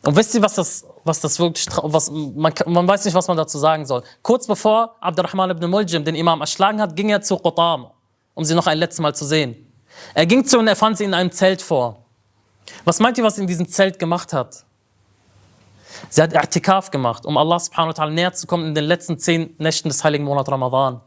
[0.02, 3.36] Und wisst ihr, was das, was das wirklich, was, man, man weiß nicht, was man
[3.36, 4.02] dazu sagen soll.
[4.22, 7.90] Kurz bevor Abdurrahman ibn Muljim den Imam erschlagen hat, ging er zu Qutam,
[8.34, 9.56] um sie noch ein letztes Mal zu sehen.
[10.14, 12.04] Er ging zu und er fand sie in einem Zelt vor.
[12.84, 14.64] Was meint ihr, was sie in diesem Zelt gemacht hat?
[16.08, 19.18] Sie hat I'tikaf gemacht, um Allah subhanahu wa ta'ala näher zu kommen in den letzten
[19.18, 21.00] zehn Nächten des heiligen Monats Ramadan.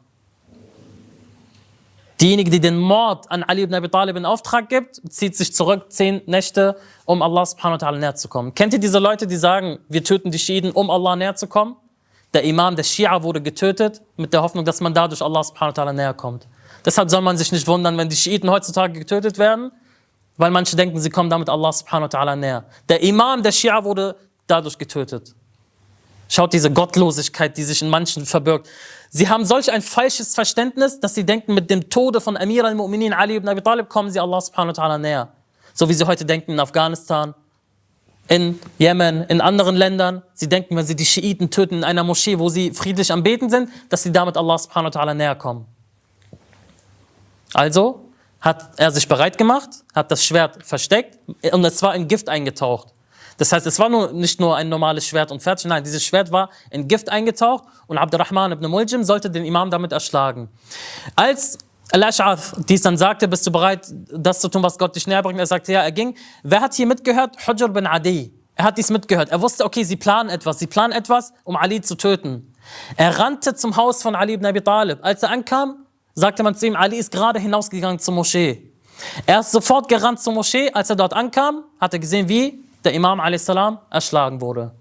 [2.21, 5.91] Diejenige, die den Mord an Ali ibn Abi Talib in Auftrag gibt, zieht sich zurück
[5.91, 8.53] zehn Nächte, um Allah subhanahu wa ta'ala näher zu kommen.
[8.53, 11.75] Kennt ihr diese Leute, die sagen, wir töten die Schiiten, um Allah näher zu kommen?
[12.33, 15.83] Der Imam der Schia wurde getötet, mit der Hoffnung, dass man dadurch Allah subhanahu wa
[15.83, 16.47] ta'ala näher kommt.
[16.85, 19.71] Deshalb soll man sich nicht wundern, wenn die Schiiten heutzutage getötet werden,
[20.37, 22.65] weil manche denken, sie kommen damit Allah subhanahu wa ta'ala näher.
[22.89, 24.15] Der Imam der Schia wurde
[24.47, 25.33] dadurch getötet.
[26.27, 28.67] Schaut diese Gottlosigkeit, die sich in manchen verbirgt.
[29.09, 33.13] Sie haben solch ein falsches Verständnis, dass sie denken, mit dem Tode von Amir al-Mu'minin
[33.13, 35.29] Ali ibn Abi Talib kommen sie Allah subhanahu wa ta'ala näher.
[35.75, 37.35] So wie sie heute denken in Afghanistan,
[38.27, 40.23] in Jemen, in anderen Ländern.
[40.33, 43.49] Sie denken, wenn sie die Schiiten töten in einer Moschee, wo sie friedlich am Beten
[43.49, 45.67] sind, dass sie damit Allah subhanahu wa ta'ala näher kommen.
[47.53, 48.09] Also
[48.41, 51.17] hat er sich bereit gemacht, hat das Schwert versteckt
[51.51, 52.93] und es war in Gift eingetaucht.
[53.37, 56.31] Das heißt, es war nur, nicht nur ein normales Schwert und fertig, nein, dieses Schwert
[56.31, 60.49] war in Gift eingetaucht und Abdurrahman ibn Muljim sollte den Imam damit erschlagen.
[61.15, 61.57] Als
[61.91, 65.39] Al-Ash'ath dies dann sagte, bist du bereit, das zu tun, was Gott dich näher bringt?
[65.39, 66.15] Er sagte, ja, er ging.
[66.43, 67.35] Wer hat hier mitgehört?
[67.47, 68.33] Hujr bin Adi.
[68.55, 69.29] Er hat dies mitgehört.
[69.29, 70.59] Er wusste, okay, sie planen etwas.
[70.59, 72.53] Sie planen etwas, um Ali zu töten.
[72.97, 74.99] Er rannte zum Haus von Ali ibn Abi Talib.
[75.01, 75.82] Als er ankam,
[76.13, 78.71] sagte man zu ihm, Ali ist gerade hinausgegangen zur Moschee.
[79.25, 80.71] Er ist sofort gerannt zur Moschee.
[80.71, 83.47] Als er dort ankam, hat er gesehen, wie der Imam a.s.
[83.89, 84.73] erschlagen wurde.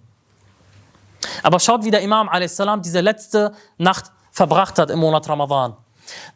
[1.42, 2.60] Aber schaut, wie der Imam a.s.
[2.84, 5.76] diese letzte Nacht verbracht hat im Monat Ramadan.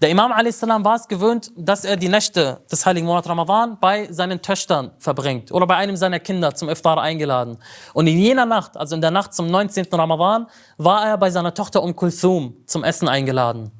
[0.00, 0.62] Der Imam a.s.
[0.62, 5.50] war es gewöhnt, dass er die Nächte des heiligen Monats Ramadan bei seinen Töchtern verbringt
[5.52, 7.58] oder bei einem seiner Kinder zum Iftar eingeladen.
[7.92, 9.86] Und in jener Nacht, also in der Nacht zum 19.
[9.92, 10.46] Ramadan,
[10.78, 13.72] war er bei seiner Tochter Um Kulthum zum Essen eingeladen.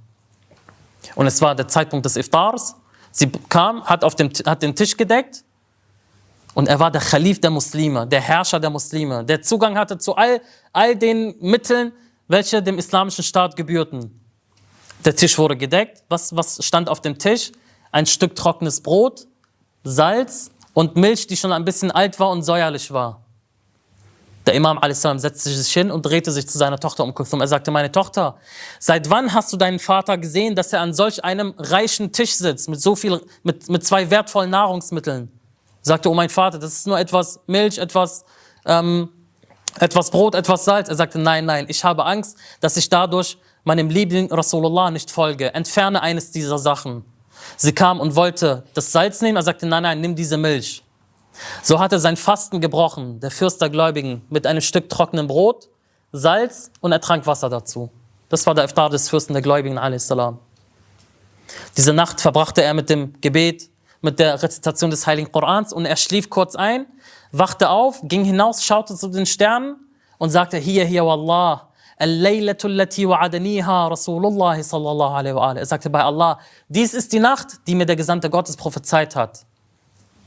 [1.16, 2.76] Und es war der Zeitpunkt des Iftars.
[3.10, 5.42] Sie kam, hat, auf dem, hat den Tisch gedeckt
[6.54, 10.14] und er war der Khalif der Muslime, der Herrscher der Muslime, der Zugang hatte zu
[10.14, 10.40] all,
[10.72, 11.92] all den Mitteln,
[12.28, 14.20] welche dem islamischen Staat gebührten.
[15.04, 16.02] Der Tisch wurde gedeckt.
[16.08, 17.52] Was, was stand auf dem Tisch?
[17.92, 19.26] Ein Stück trockenes Brot,
[19.84, 23.25] Salz und Milch, die schon ein bisschen alt war und säuerlich war.
[24.46, 25.02] Der Imam a.s.
[25.02, 27.40] setzte sich hin und drehte sich zu seiner Tochter um Kulthum.
[27.40, 28.36] Er sagte, meine Tochter,
[28.78, 32.68] seit wann hast du deinen Vater gesehen, dass er an solch einem reichen Tisch sitzt,
[32.68, 35.32] mit so viel, mit, mit zwei wertvollen Nahrungsmitteln?
[35.86, 38.24] sagte, oh mein Vater, das ist nur etwas Milch, etwas,
[38.64, 39.08] ähm,
[39.78, 40.88] etwas Brot, etwas Salz.
[40.88, 45.54] Er sagte, nein, nein, ich habe Angst, dass ich dadurch meinem Liebling Rasulullah nicht folge.
[45.54, 47.04] Entferne eines dieser Sachen.
[47.56, 49.36] Sie kam und wollte das Salz nehmen.
[49.36, 50.82] Er sagte, nein, nein, nimm diese Milch.
[51.62, 55.68] So hatte sein Fasten gebrochen, der Fürst der Gläubigen, mit einem Stück trockenen Brot,
[56.12, 57.90] Salz und er trank Wasser dazu.
[58.28, 60.12] Das war der Iftar des Fürsten der Gläubigen, a.s.
[61.76, 63.70] Diese Nacht verbrachte er mit dem Gebet,
[64.00, 66.86] mit der Rezitation des Heiligen Korans und er schlief kurz ein,
[67.32, 69.76] wachte auf, ging hinaus, schaute zu den Sternen
[70.18, 71.68] und sagte, hier, hier, Wallah,
[73.88, 77.96] Rasulullah sallallahu alaihi wa Er sagte bei Allah, dies ist die Nacht, die mir der
[77.96, 79.46] Gesandte Gottes prophezeit hat.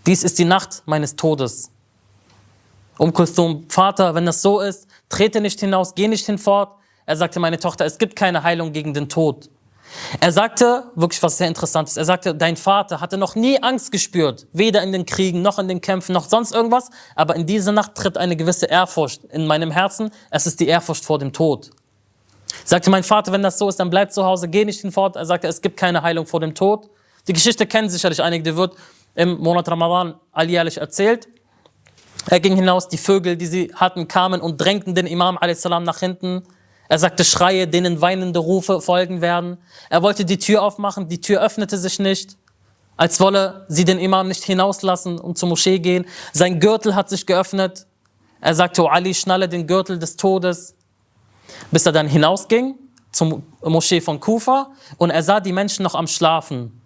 [0.09, 1.69] Dies ist die Nacht meines Todes.
[2.97, 6.79] Um Kulthum, Vater, wenn das so ist, trete nicht hinaus, geh nicht hinfort.
[7.05, 9.51] Er sagte, meine Tochter, es gibt keine Heilung gegen den Tod.
[10.19, 14.47] Er sagte, wirklich was sehr interessantes, er sagte, dein Vater hatte noch nie Angst gespürt,
[14.51, 17.93] weder in den Kriegen, noch in den Kämpfen, noch sonst irgendwas, aber in dieser Nacht
[17.93, 21.69] tritt eine gewisse Ehrfurcht in meinem Herzen, es ist die Ehrfurcht vor dem Tod.
[22.65, 25.17] Sagte mein Vater, wenn das so ist, dann bleib zu Hause, geh nicht hinfort.
[25.17, 26.89] Er sagte, es gibt keine Heilung vor dem Tod.
[27.27, 28.73] Die Geschichte kennen sicherlich einige, die wird
[29.15, 31.27] im Monat Ramadan alljährlich erzählt.
[32.29, 35.63] Er ging hinaus, die Vögel, die sie hatten, kamen und drängten den Imam a.s.
[35.65, 36.43] nach hinten.
[36.87, 39.57] Er sagte Schreie, denen weinende Rufe folgen werden.
[39.89, 42.37] Er wollte die Tür aufmachen, die Tür öffnete sich nicht,
[42.97, 46.05] als wolle sie den Imam nicht hinauslassen und zur Moschee gehen.
[46.33, 47.85] Sein Gürtel hat sich geöffnet.
[48.41, 50.75] Er sagte, oh Ali, schnalle den Gürtel des Todes.
[51.71, 52.75] Bis er dann hinausging
[53.11, 56.78] zum Moschee von Kufa und er sah die Menschen noch am Schlafen.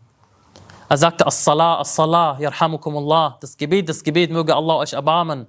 [0.93, 5.47] Er sagte, As-Salah, As-Salah, Yarhamukumullah, das Gebet, das Gebet, möge Allah euch erbarmen.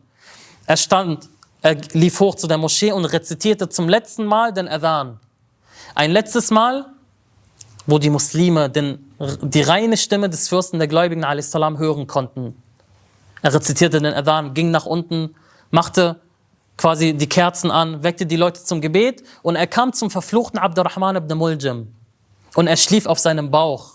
[0.64, 1.28] Er stand
[1.60, 5.20] er lief hoch zu der Moschee und rezitierte zum letzten Mal den Adhan.
[5.94, 6.86] Ein letztes Mal,
[7.84, 11.52] wo die Muslime den, die reine Stimme des Fürsten der Gläubigen a.s.
[11.52, 12.56] hören konnten.
[13.42, 15.34] Er rezitierte den Adhan, ging nach unten,
[15.70, 16.22] machte
[16.78, 21.16] quasi die Kerzen an, weckte die Leute zum Gebet und er kam zum verfluchten Abdurrahman
[21.16, 21.88] ibn Muljam
[22.54, 23.93] und er schlief auf seinem Bauch.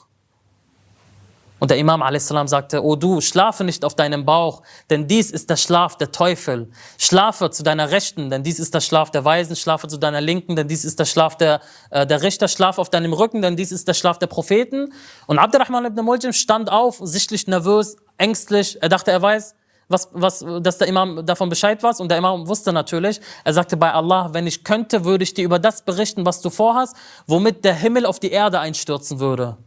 [1.59, 2.27] Und der Imam a.s.
[2.27, 6.69] sagte, O du, schlafe nicht auf deinem Bauch, denn dies ist der Schlaf der Teufel.
[6.97, 9.55] Schlafe zu deiner Rechten, denn dies ist der Schlaf der Weisen.
[9.55, 12.47] Schlafe zu deiner Linken, denn dies ist der Schlaf der, äh, der Richter.
[12.47, 14.93] Schlafe auf deinem Rücken, denn dies ist der Schlaf der Propheten.
[15.27, 18.81] Und Abdurrahman ibn Muljim stand auf, sichtlich nervös, ängstlich.
[18.81, 19.55] Er dachte, er weiß,
[19.89, 21.99] was, was, dass der Imam davon Bescheid weiß.
[21.99, 25.43] Und der Imam wusste natürlich, er sagte bei Allah, wenn ich könnte, würde ich dir
[25.43, 26.95] über das berichten, was du vorhast,
[27.27, 29.57] womit der Himmel auf die Erde einstürzen würde.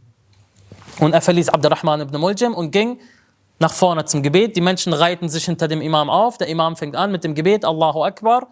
[0.99, 2.99] Und er verließ Abdurrahman ibn Muljim und ging
[3.59, 4.55] nach vorne zum Gebet.
[4.55, 6.37] Die Menschen reiten sich hinter dem Imam auf.
[6.37, 8.47] Der Imam fängt an mit dem Gebet, Allahu Akbar,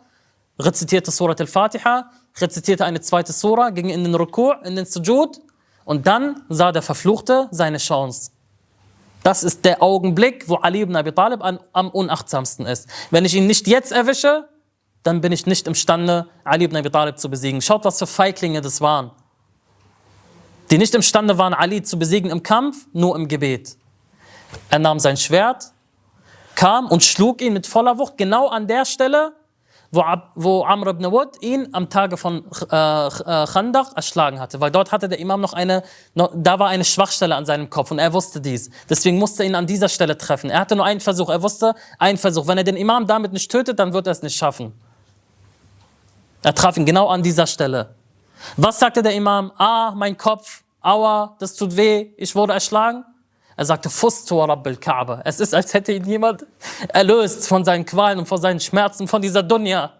[0.59, 5.39] rezitierte Surat al-Fatiha, rezitierte eine zweite Surah, ging in den Ruku', in den Sujud
[5.85, 8.31] und dann sah der Verfluchte seine Chance.
[9.23, 12.89] Das ist der Augenblick, wo Ali ibn Abi Talib an, am unachtsamsten ist.
[13.11, 14.47] Wenn ich ihn nicht jetzt erwische,
[15.03, 17.61] dann bin ich nicht imstande, Ali ibn Abi Talib zu besiegen.
[17.61, 19.11] Schaut, was für Feiglinge das waren
[20.71, 23.75] die nicht imstande waren, Ali zu besiegen im Kampf, nur im Gebet.
[24.69, 25.65] Er nahm sein Schwert,
[26.55, 29.33] kam und schlug ihn mit voller Wucht genau an der Stelle,
[29.91, 30.03] wo,
[30.35, 34.61] wo Amr ibn Wud ihn am Tage von äh, äh, Khandaq erschlagen hatte.
[34.61, 37.91] Weil dort hatte der Imam noch eine, noch, da war eine Schwachstelle an seinem Kopf
[37.91, 38.69] und er wusste dies.
[38.89, 40.49] Deswegen musste er ihn an dieser Stelle treffen.
[40.49, 42.47] Er hatte nur einen Versuch, er wusste, einen Versuch.
[42.47, 44.71] Wenn er den Imam damit nicht tötet, dann wird er es nicht schaffen.
[46.43, 47.93] Er traf ihn genau an dieser Stelle.
[48.57, 49.51] Was sagte der Imam?
[49.57, 53.05] Ah, mein Kopf, aua, das tut weh, ich wurde erschlagen.
[53.57, 55.21] Er sagte, Fustu Rabbil Kaaba.
[55.23, 56.45] Es ist, als hätte ihn jemand
[56.87, 59.91] erlöst von seinen Qualen und von seinen Schmerzen, von dieser Dunya.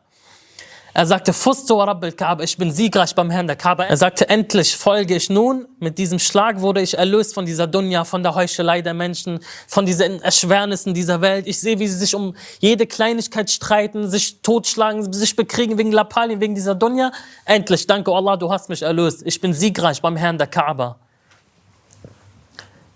[0.93, 3.85] Er sagte, Fustu Rabbil Kaaba, ich bin siegreich beim Herrn der Kaaba.
[3.85, 5.65] Er sagte, endlich folge ich nun.
[5.79, 9.85] Mit diesem Schlag wurde ich erlöst von dieser Dunya, von der Heuchelei der Menschen, von
[9.85, 11.47] diesen Erschwernissen dieser Welt.
[11.47, 16.41] Ich sehe, wie sie sich um jede Kleinigkeit streiten, sich totschlagen, sich bekriegen wegen Lappalien,
[16.41, 17.13] wegen dieser Dunya.
[17.45, 19.21] Endlich, danke Allah, du hast mich erlöst.
[19.25, 20.97] Ich bin siegreich beim Herrn der Kaaba.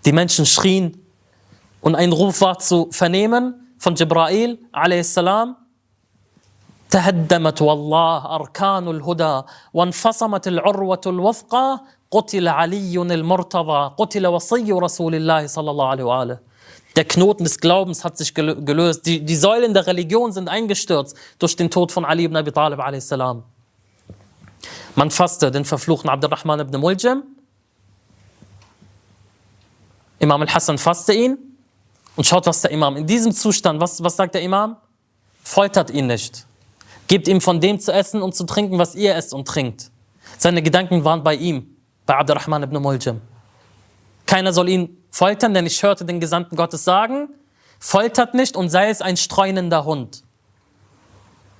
[0.04, 1.00] Die Menschen schrien
[1.80, 5.18] und ein Ruf war zu vernehmen von Jibrail, a.s.
[6.89, 9.41] تهدمت والله أركان الهدى
[9.73, 11.79] وانفصمت العروة الوثقى
[12.11, 16.39] قتل علي المرتضى قتل وصي رسول الله صلى الله عليه وآله
[16.97, 19.05] Der Knoten des Glaubens hat sich gelöst.
[19.05, 22.81] Die, die Säulen der Religion sind eingestürzt durch den Tod von Ali ibn Abi Talib
[22.81, 23.13] a.s.
[24.95, 27.23] Man fasste den verfluchten Abdurrahman ibn Muljam.
[30.19, 31.37] Imam al-Hassan fasste ihn.
[32.17, 34.75] Und schaut, was der Imam in diesem Zustand, was, was sagt der Imam?
[35.43, 36.45] Foltert ihn nicht.
[37.08, 39.90] Gebt ihm von dem zu essen und zu trinken, was ihr esst und trinkt.
[40.38, 43.20] Seine Gedanken waren bei ihm, bei Abdurrahman ibn Muljam.
[44.26, 47.28] Keiner soll ihn foltern, denn ich hörte den Gesandten Gottes sagen,
[47.78, 50.24] foltert nicht und sei es ein streunender Hund.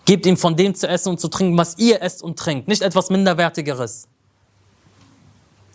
[0.05, 2.83] Gebt ihm von dem zu essen und zu trinken, was ihr esst und trinkt, nicht
[2.83, 4.09] etwas Minderwertigeres.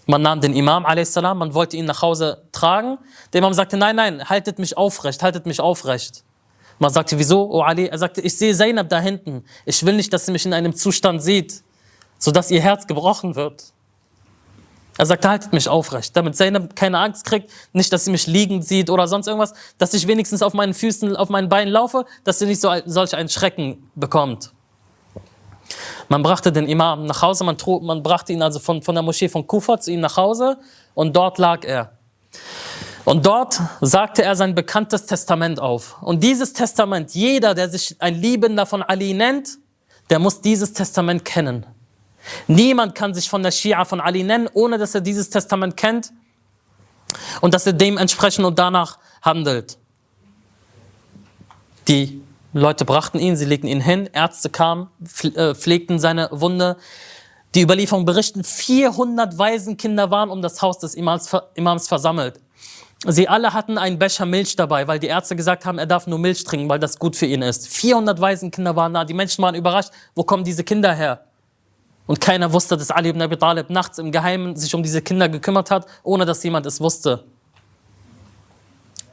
[0.05, 2.97] Man nahm den Imam, a.s., man wollte ihn nach Hause tragen.
[3.31, 6.23] Der Imam sagte, nein, nein, haltet mich aufrecht, haltet mich aufrecht.
[6.81, 7.85] Man sagte, wieso, oh Ali?
[7.85, 9.45] Er sagte, ich sehe Zainab da hinten.
[9.67, 11.61] Ich will nicht, dass sie mich in einem Zustand sieht,
[12.17, 13.65] sodass ihr Herz gebrochen wird.
[14.97, 18.65] Er sagte, haltet mich aufrecht, damit Zainab keine Angst kriegt, nicht, dass sie mich liegend
[18.65, 22.39] sieht oder sonst irgendwas, dass ich wenigstens auf meinen Füßen, auf meinen Beinen laufe, dass
[22.39, 24.51] sie nicht so, solch einen Schrecken bekommt.
[26.09, 29.03] Man brachte den Imam nach Hause, man, trug, man brachte ihn also von, von der
[29.03, 30.57] Moschee von Kufa zu ihm nach Hause
[30.95, 31.91] und dort lag er.
[33.11, 36.01] Und dort sagte er sein bekanntes Testament auf.
[36.01, 39.57] Und dieses Testament, jeder, der sich ein Liebender von Ali nennt,
[40.09, 41.65] der muss dieses Testament kennen.
[42.47, 46.13] Niemand kann sich von der Schia von Ali nennen, ohne dass er dieses Testament kennt
[47.41, 49.77] und dass er dementsprechend und danach handelt.
[51.89, 52.21] Die
[52.53, 54.87] Leute brachten ihn, sie legten ihn hin, Ärzte kamen,
[55.35, 56.77] äh, pflegten seine Wunde.
[57.55, 62.39] Die Überlieferungen berichten, 400 Waisenkinder waren um das Haus des Imams, Imams versammelt.
[63.07, 66.19] Sie alle hatten einen Becher Milch dabei, weil die Ärzte gesagt haben, er darf nur
[66.19, 67.67] Milch trinken, weil das gut für ihn ist.
[67.69, 69.05] 400 Waisenkinder waren da.
[69.05, 69.89] Die Menschen waren überrascht.
[70.13, 71.25] Wo kommen diese Kinder her?
[72.05, 75.29] Und keiner wusste, dass Ali ibn Abi Talib nachts im Geheimen sich um diese Kinder
[75.29, 77.23] gekümmert hat, ohne dass jemand es wusste.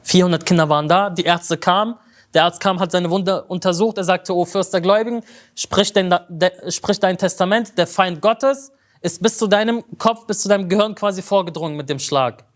[0.02, 1.94] 400 Kinder waren da, die Ärzte kamen,
[2.34, 5.22] der Arzt kam, hat seine Wunde untersucht, er sagte, O Fürst der Gläubigen,
[5.54, 10.40] sprich dein, de, sprich dein Testament, der Feind Gottes ist bis zu deinem Kopf, bis
[10.40, 12.47] zu deinem Gehirn quasi vorgedrungen mit dem Schlag.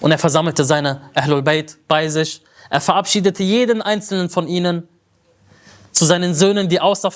[0.00, 2.42] Und er versammelte seine Ahlul Bayt bei sich.
[2.70, 4.88] Er verabschiedete jeden einzelnen von ihnen.
[5.92, 7.10] Zu seinen Söhnen, die, außer,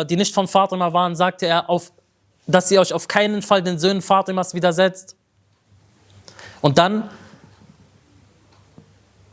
[0.00, 1.92] äh, die nicht von Fatima waren, sagte er, auf,
[2.46, 5.16] dass ihr euch auf keinen Fall den Söhnen Fatimas widersetzt.
[6.60, 7.08] Und dann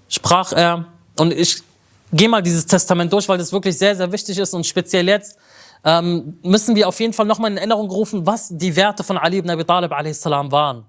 [0.08, 0.86] sprach er,
[1.17, 1.63] und ich
[2.12, 5.38] gehe mal dieses Testament durch, weil das wirklich sehr, sehr wichtig ist und speziell jetzt
[5.84, 9.38] ähm, müssen wir auf jeden Fall nochmal in Erinnerung rufen, was die Werte von Ali
[9.38, 10.25] ibn Abi Talib a.s.
[10.25, 10.86] waren.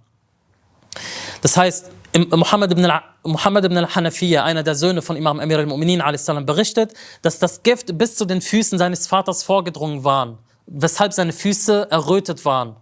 [1.47, 1.93] Das heißt,
[2.33, 2.91] Muhammad ibn,
[3.23, 8.17] Muhammad ibn al-Hanafiya, einer der Söhne von Imam Amir al-Mu'minin berichtet, dass das Gift bis
[8.17, 12.75] zu den Füßen seines Vaters vorgedrungen war, weshalb seine Füße errötet waren.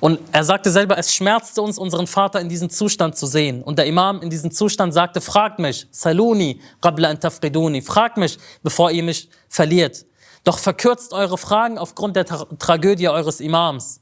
[0.00, 3.62] Und er sagte selber, es schmerzte uns, unseren Vater in diesem Zustand zu sehen.
[3.62, 8.38] Und der Imam in diesem Zustand sagte, fragt mich, Saluni, qabla an tafriduni, fragt mich,
[8.62, 10.06] bevor ihr mich verliert.
[10.42, 14.00] Doch verkürzt eure Fragen aufgrund der Tra Tragödie eures Imams.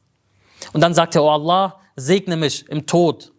[0.72, 3.32] Und dann sagte er, oh Allah, segne mich im Tod.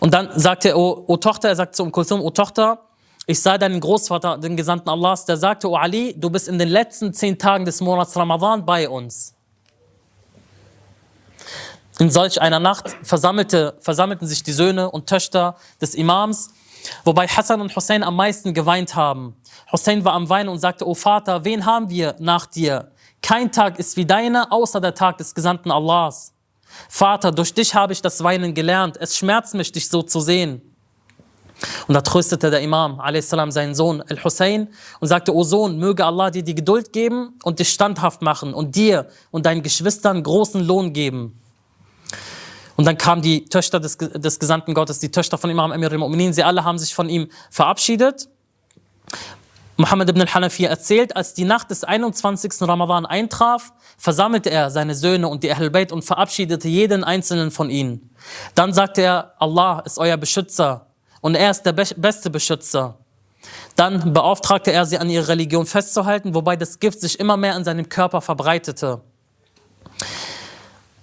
[0.00, 2.80] Und dann sagte er, oh, oh Tochter, er sagte zu Um Kulthum, oh Tochter,
[3.26, 6.68] ich sah deinen Großvater, den Gesandten Allahs, der sagte, oh Ali, du bist in den
[6.68, 9.34] letzten zehn Tagen des Monats Ramadan bei uns.
[12.00, 16.50] In solch einer Nacht versammelte, versammelten sich die Söhne und Töchter des Imams,
[17.04, 19.36] wobei Hassan und Hussein am meisten geweint haben.
[19.70, 22.90] Hussein war am Weinen und sagte, O Vater, wen haben wir nach dir?
[23.22, 26.32] Kein Tag ist wie deiner, außer der Tag des Gesandten Allahs.
[26.88, 28.96] Vater, durch dich habe ich das Weinen gelernt.
[29.00, 30.62] Es schmerzt mich, dich so zu sehen.
[31.86, 33.28] Und da tröstete der Imam a.s.
[33.30, 34.68] seinen Sohn Al-Hussein
[35.00, 38.74] und sagte, O Sohn, möge Allah dir die Geduld geben und dich standhaft machen und
[38.74, 41.38] dir und deinen Geschwistern großen Lohn geben.
[42.76, 46.32] Und dann kamen die Töchter des, des Gesandten Gottes, die Töchter von Imam Amir al-Mu'minin,
[46.32, 48.28] sie alle haben sich von ihm verabschiedet.
[49.76, 52.52] Muhammad ibn al-Hanafi erzählt, als die Nacht des 21.
[52.62, 57.70] Ramadan eintraf, versammelte er seine Söhne und die Ahl Bayt und verabschiedete jeden einzelnen von
[57.70, 58.14] ihnen.
[58.54, 60.86] Dann sagte er, Allah ist euer Beschützer
[61.20, 62.98] und er ist der be beste Beschützer.
[63.74, 67.64] Dann beauftragte er sie an ihrer Religion festzuhalten, wobei das Gift sich immer mehr in
[67.64, 69.00] seinem Körper verbreitete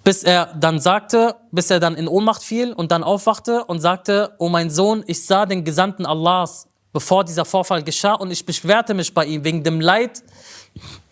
[0.03, 4.33] bis er dann sagte, bis er dann in Ohnmacht fiel und dann aufwachte und sagte,
[4.39, 8.93] oh mein Sohn, ich sah den Gesandten Allahs, bevor dieser Vorfall geschah und ich beschwerte
[8.93, 10.23] mich bei ihm wegen dem Leid,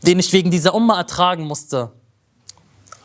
[0.05, 1.91] den ich wegen dieser Umma ertragen musste.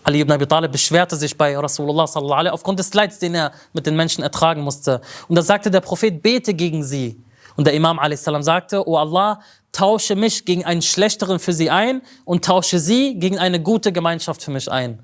[0.05, 3.53] Ali ibn Abi Talib beschwerte sich bei Rasulullah sallallahu alaihi aufgrund des Leids, den er
[3.73, 5.01] mit den Menschen ertragen musste.
[5.29, 7.23] Und da sagte der Prophet, bete gegen sie.
[7.57, 8.25] Und der Imam a.s.
[8.25, 13.39] sagte, O Allah, tausche mich gegen einen schlechteren für sie ein und tausche sie gegen
[13.39, 14.99] eine gute Gemeinschaft für mich ein.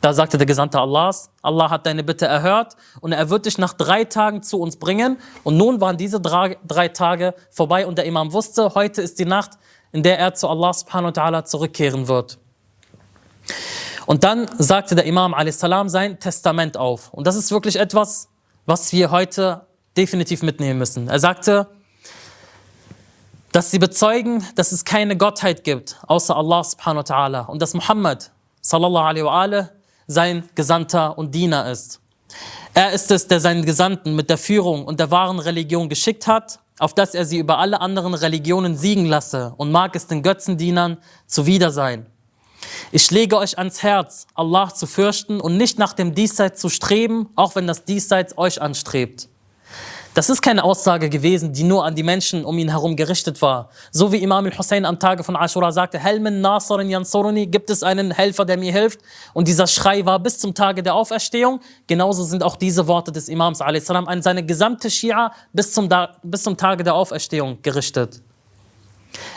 [0.00, 3.74] Da sagte der Gesandte Allahs, Allah hat deine Bitte erhört und er wird dich nach
[3.74, 5.18] drei Tagen zu uns bringen.
[5.44, 9.26] Und nun waren diese drei, drei Tage vorbei und der Imam wusste, heute ist die
[9.26, 9.52] Nacht,
[9.92, 12.38] in der er zu Allah subhanahu wa ta'ala zurückkehren wird.
[14.06, 15.60] Und dann sagte der Imam a.s.
[15.60, 17.12] sein Testament auf.
[17.12, 18.28] Und das ist wirklich etwas,
[18.64, 21.08] was wir heute definitiv mitnehmen müssen.
[21.08, 21.66] Er sagte,
[23.52, 27.46] dass sie bezeugen, dass es keine Gottheit gibt, außer Allah subhanahu wa ta'ala.
[27.46, 28.30] Und dass Muhammad
[28.62, 29.79] sallallahu alaihi wa
[30.10, 32.00] sein Gesandter und Diener ist.
[32.74, 36.60] Er ist es, der seinen Gesandten mit der Führung und der wahren Religion geschickt hat,
[36.78, 40.98] auf dass er sie über alle anderen Religionen siegen lasse und mag es den Götzendienern
[41.26, 42.06] zuwider sein.
[42.92, 47.28] Ich lege euch ans Herz, Allah zu fürchten und nicht nach dem Diesseits zu streben,
[47.36, 49.28] auch wenn das Diesseits euch anstrebt.
[50.12, 53.68] Das ist keine Aussage gewesen, die nur an die Menschen um ihn herum gerichtet war.
[53.92, 58.10] So wie Imam al-Hussein am Tage von Ashura sagte, Helmen Nasarin Yansuruni, gibt es einen
[58.10, 59.00] Helfer, der mir hilft?
[59.34, 61.60] Und dieser Schrei war bis zum Tage der Auferstehung.
[61.86, 63.88] Genauso sind auch diese Worte des Imams a.s.
[63.90, 65.88] an seine gesamte Schia bis zum,
[66.24, 68.20] bis zum Tage der Auferstehung gerichtet.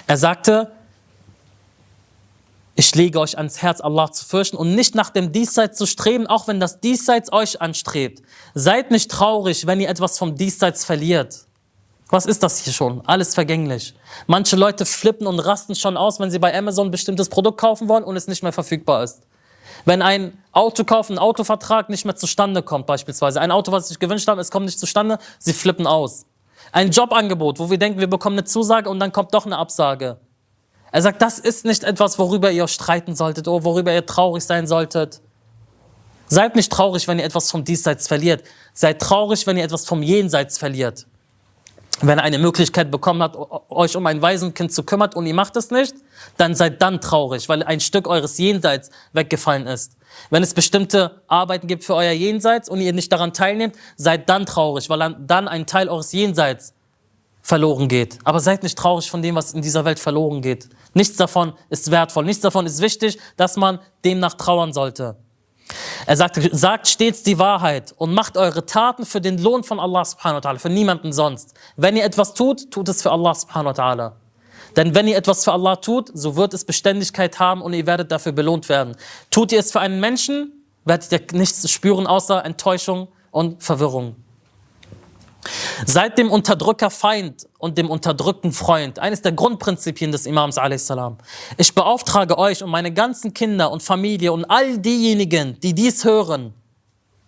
[0.07, 0.71] Er sagte,
[2.75, 6.25] ich lege euch ans Herz, Allah zu fürchten und nicht nach dem Diesseits zu streben,
[6.25, 8.23] auch wenn das Diesseits euch anstrebt.
[8.55, 11.45] Seid nicht traurig, wenn ihr etwas vom Diesseits verliert.
[12.09, 13.01] Was ist das hier schon?
[13.05, 13.93] Alles vergänglich.
[14.27, 17.89] Manche Leute flippen und rasten schon aus, wenn sie bei Amazon ein bestimmtes Produkt kaufen
[17.89, 19.21] wollen und es nicht mehr verfügbar ist.
[19.85, 23.99] Wenn ein Autokauf, ein Autovertrag nicht mehr zustande kommt, beispielsweise, ein Auto, was sie sich
[23.99, 26.25] gewünscht haben, es kommt nicht zustande, sie flippen aus.
[26.71, 30.19] Ein Jobangebot, wo wir denken, wir bekommen eine Zusage und dann kommt doch eine Absage.
[30.93, 34.67] Er sagt, das ist nicht etwas, worüber ihr streiten solltet oder worüber ihr traurig sein
[34.67, 35.21] solltet.
[36.27, 38.43] Seid nicht traurig, wenn ihr etwas vom Diesseits verliert.
[38.75, 41.07] Seid traurig, wenn ihr etwas vom Jenseits verliert.
[42.01, 43.35] Wenn ihr eine Möglichkeit bekommen habt,
[43.71, 45.95] euch um ein Waisenkind zu kümmern und ihr macht es nicht,
[46.37, 49.93] dann seid dann traurig, weil ein Stück eures Jenseits weggefallen ist.
[50.29, 54.45] Wenn es bestimmte Arbeiten gibt für euer Jenseits und ihr nicht daran teilnehmt, seid dann
[54.45, 56.75] traurig, weil dann ein Teil eures Jenseits
[57.43, 58.17] verloren geht.
[58.23, 60.69] Aber seid nicht traurig von dem, was in dieser Welt verloren geht.
[60.93, 65.17] Nichts davon ist wertvoll, nichts davon ist wichtig, dass man demnach trauern sollte.
[66.05, 70.05] Er sagt, sagt stets die Wahrheit und macht eure Taten für den Lohn von Allah
[70.05, 71.53] subhanahu wa ta'ala, für niemanden sonst.
[71.75, 74.11] Wenn ihr etwas tut, tut es für Allah subhanahu wa ta'ala.
[74.75, 78.11] Denn wenn ihr etwas für Allah tut, so wird es Beständigkeit haben und ihr werdet
[78.11, 78.95] dafür belohnt werden.
[79.29, 84.15] Tut ihr es für einen Menschen, werdet ihr nichts spüren außer Enttäuschung und Verwirrung.
[85.85, 88.99] Seid dem Unterdrücker Feind und dem Unterdrückten Freund.
[88.99, 90.91] Eines der Grundprinzipien des Imams a.s.
[91.57, 96.53] Ich beauftrage euch und meine ganzen Kinder und Familie und all diejenigen, die dies hören.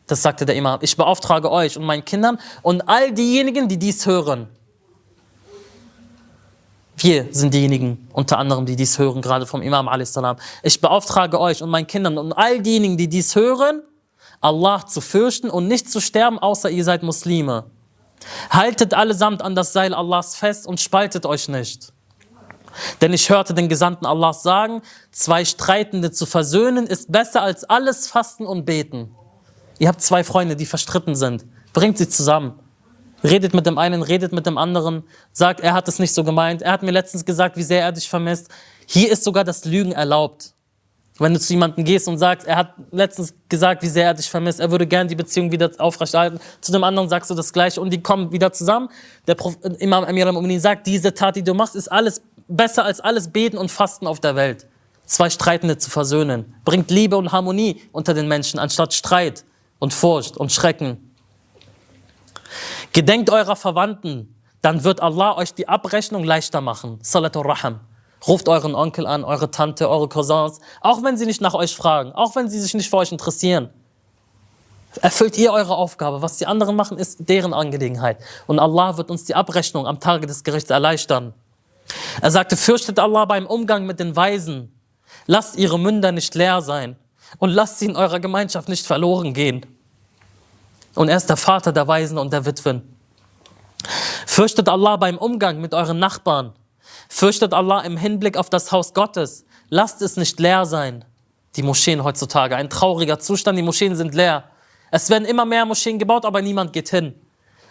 [0.07, 0.79] Das sagte der Imam.
[0.81, 4.47] Ich beauftrage euch und meinen Kindern und all diejenigen, die dies hören.
[6.97, 10.17] Wir sind diejenigen, unter anderem, die dies hören, gerade vom Imam a.s.
[10.63, 13.81] Ich beauftrage euch und meinen Kindern und all diejenigen, die dies hören,
[14.39, 17.65] Allah zu fürchten und nicht zu sterben, außer ihr seid Muslime.
[18.49, 21.93] Haltet allesamt an das Seil Allahs fest und spaltet euch nicht.
[23.01, 28.07] Denn ich hörte den Gesandten Allahs sagen, zwei Streitende zu versöhnen ist besser als alles
[28.07, 29.15] Fasten und Beten.
[29.79, 31.45] Ihr habt zwei Freunde, die verstritten sind.
[31.73, 32.59] Bringt sie zusammen.
[33.23, 35.03] Redet mit dem einen, redet mit dem anderen.
[35.31, 36.61] Sagt, er hat es nicht so gemeint.
[36.61, 38.49] Er hat mir letztens gesagt, wie sehr er dich vermisst.
[38.85, 40.54] Hier ist sogar das Lügen erlaubt.
[41.17, 44.29] Wenn du zu jemandem gehst und sagst, er hat letztens gesagt, wie sehr er dich
[44.29, 47.79] vermisst, er würde gerne die Beziehung wieder aufrechterhalten, zu dem anderen sagst du das Gleiche
[47.79, 48.89] und die kommen wieder zusammen.
[49.25, 52.99] Der Prof, Imam Amir al-Mu'minin sagt, diese Tat, die du machst, ist alles besser als
[52.99, 54.67] alles Beten und Fasten auf der Welt.
[55.05, 59.45] Zwei Streitende zu versöhnen, bringt Liebe und Harmonie unter den Menschen, anstatt Streit
[59.79, 61.13] und Furcht und Schrecken.
[62.91, 66.99] Gedenkt eurer Verwandten, dann wird Allah euch die Abrechnung leichter machen.
[67.01, 67.79] Salatul Raham.
[68.27, 72.11] Ruft euren Onkel an, eure Tante, eure Cousins, auch wenn sie nicht nach euch fragen,
[72.13, 73.69] auch wenn sie sich nicht für euch interessieren.
[75.01, 76.21] Erfüllt ihr eure Aufgabe.
[76.21, 78.17] Was die anderen machen, ist deren Angelegenheit.
[78.47, 81.33] Und Allah wird uns die Abrechnung am Tage des Gerichts erleichtern.
[82.21, 84.71] Er sagte, fürchtet Allah beim Umgang mit den Weisen.
[85.27, 86.95] Lasst ihre Münder nicht leer sein
[87.39, 89.65] und lasst sie in eurer Gemeinschaft nicht verloren gehen.
[90.95, 92.95] Und er ist der Vater der Weisen und der Witwen.
[94.25, 96.53] Fürchtet Allah beim Umgang mit euren Nachbarn
[97.09, 99.45] Fürchtet Allah im Hinblick auf das Haus Gottes.
[99.69, 101.05] Lasst es nicht leer sein.
[101.55, 104.43] Die Moscheen heutzutage, ein trauriger Zustand, die Moscheen sind leer.
[104.91, 107.15] Es werden immer mehr Moscheen gebaut, aber niemand geht hin.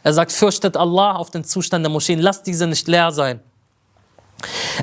[0.03, 3.41] Er sagt, fürchtet Allah auf den Zustand der Moscheen, lasst diese nicht leer sein.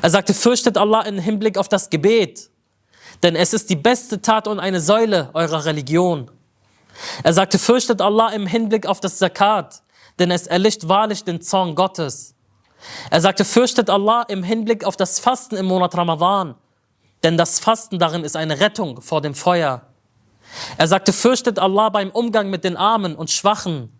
[0.00, 2.50] Er sagte, fürchtet Allah im Hinblick auf das Gebet,
[3.22, 6.30] denn es ist die beste Tat und eine Säule eurer Religion.
[7.22, 9.82] Er sagte, fürchtet Allah im Hinblick auf das Zakat,
[10.18, 12.34] denn es erlicht wahrlich den Zorn Gottes.
[13.10, 16.54] Er sagte, fürchtet Allah im Hinblick auf das Fasten im Monat Ramadan,
[17.22, 19.82] denn das Fasten darin ist eine Rettung vor dem Feuer.
[20.76, 23.90] Er sagte, fürchtet Allah beim Umgang mit den Armen und Schwachen,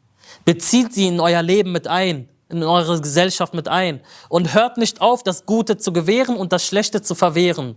[0.44, 5.00] bezieht sie in euer Leben mit ein, in eure Gesellschaft mit ein und hört nicht
[5.00, 7.76] auf, das Gute zu gewähren und das Schlechte zu verwehren,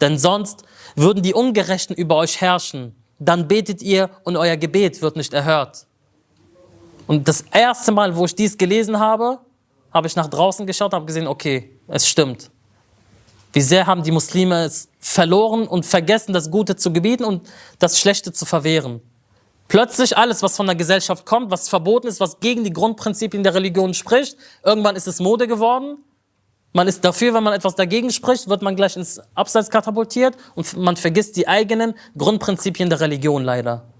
[0.00, 2.94] denn sonst würden die Ungerechten über euch herrschen.
[3.18, 5.86] Dann betet ihr und euer Gebet wird nicht erhört.
[7.06, 9.40] Und das erste Mal, wo ich dies gelesen habe,
[9.94, 12.50] habe ich nach draußen geschaut und habe gesehen, okay, es stimmt.
[13.52, 17.46] Wie sehr haben die Muslime es verloren und vergessen, das Gute zu gebieten und
[17.78, 19.00] das Schlechte zu verwehren.
[19.68, 23.54] Plötzlich alles, was von der Gesellschaft kommt, was verboten ist, was gegen die Grundprinzipien der
[23.54, 25.98] Religion spricht, irgendwann ist es Mode geworden.
[26.72, 30.76] Man ist dafür, wenn man etwas dagegen spricht, wird man gleich ins Abseits katapultiert und
[30.76, 33.93] man vergisst die eigenen Grundprinzipien der Religion leider.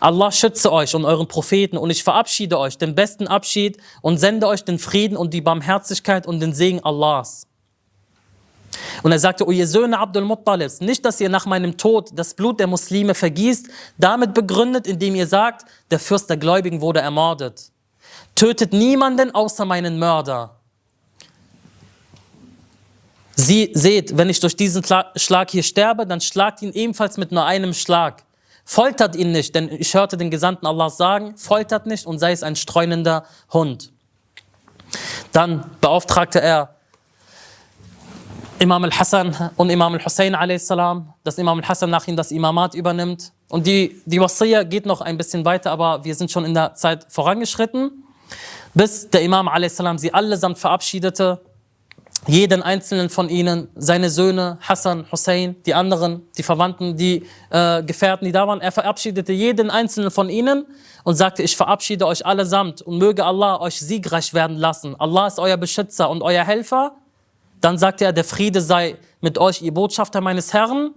[0.00, 4.46] Allah schütze euch und euren Propheten und ich verabschiede euch den besten Abschied und sende
[4.46, 7.46] euch den Frieden und die Barmherzigkeit und den Segen Allahs.
[9.02, 12.34] Und er sagte, O ihr Söhne Abdul Muttalibs, nicht, dass ihr nach meinem Tod das
[12.34, 13.68] Blut der Muslime vergießt,
[13.98, 17.70] damit begründet, indem ihr sagt, der Fürst der Gläubigen wurde ermordet.
[18.34, 20.56] Tötet niemanden außer meinen Mörder.
[23.36, 24.84] Sie seht, wenn ich durch diesen
[25.16, 28.22] Schlag hier sterbe, dann schlagt ihn ebenfalls mit nur einem Schlag.
[28.64, 32.42] Foltert ihn nicht, denn ich hörte den Gesandten Allah sagen, foltert nicht und sei es
[32.42, 33.92] ein streunender Hund.
[35.32, 36.74] Dann beauftragte er
[38.58, 40.68] Imam al-Hassan und Imam al-Hussein a.s.,
[41.24, 43.32] dass Imam al-Hassan nach ihm das Imamat übernimmt.
[43.48, 46.74] Und die, die Wasiyya geht noch ein bisschen weiter, aber wir sind schon in der
[46.74, 48.04] Zeit vorangeschritten,
[48.72, 49.82] bis der Imam a.s.
[49.96, 51.43] sie allesamt verabschiedete
[52.26, 58.24] jeden einzelnen von ihnen, seine Söhne, Hassan, Hussein, die anderen, die Verwandten, die äh, Gefährten,
[58.24, 58.60] die da waren.
[58.60, 60.66] Er verabschiedete jeden einzelnen von ihnen
[61.02, 64.98] und sagte, ich verabschiede euch allesamt und möge Allah euch siegreich werden lassen.
[64.98, 66.96] Allah ist euer Beschützer und euer Helfer.
[67.60, 70.92] Dann sagte er, der Friede sei mit euch, ihr Botschafter meines Herrn.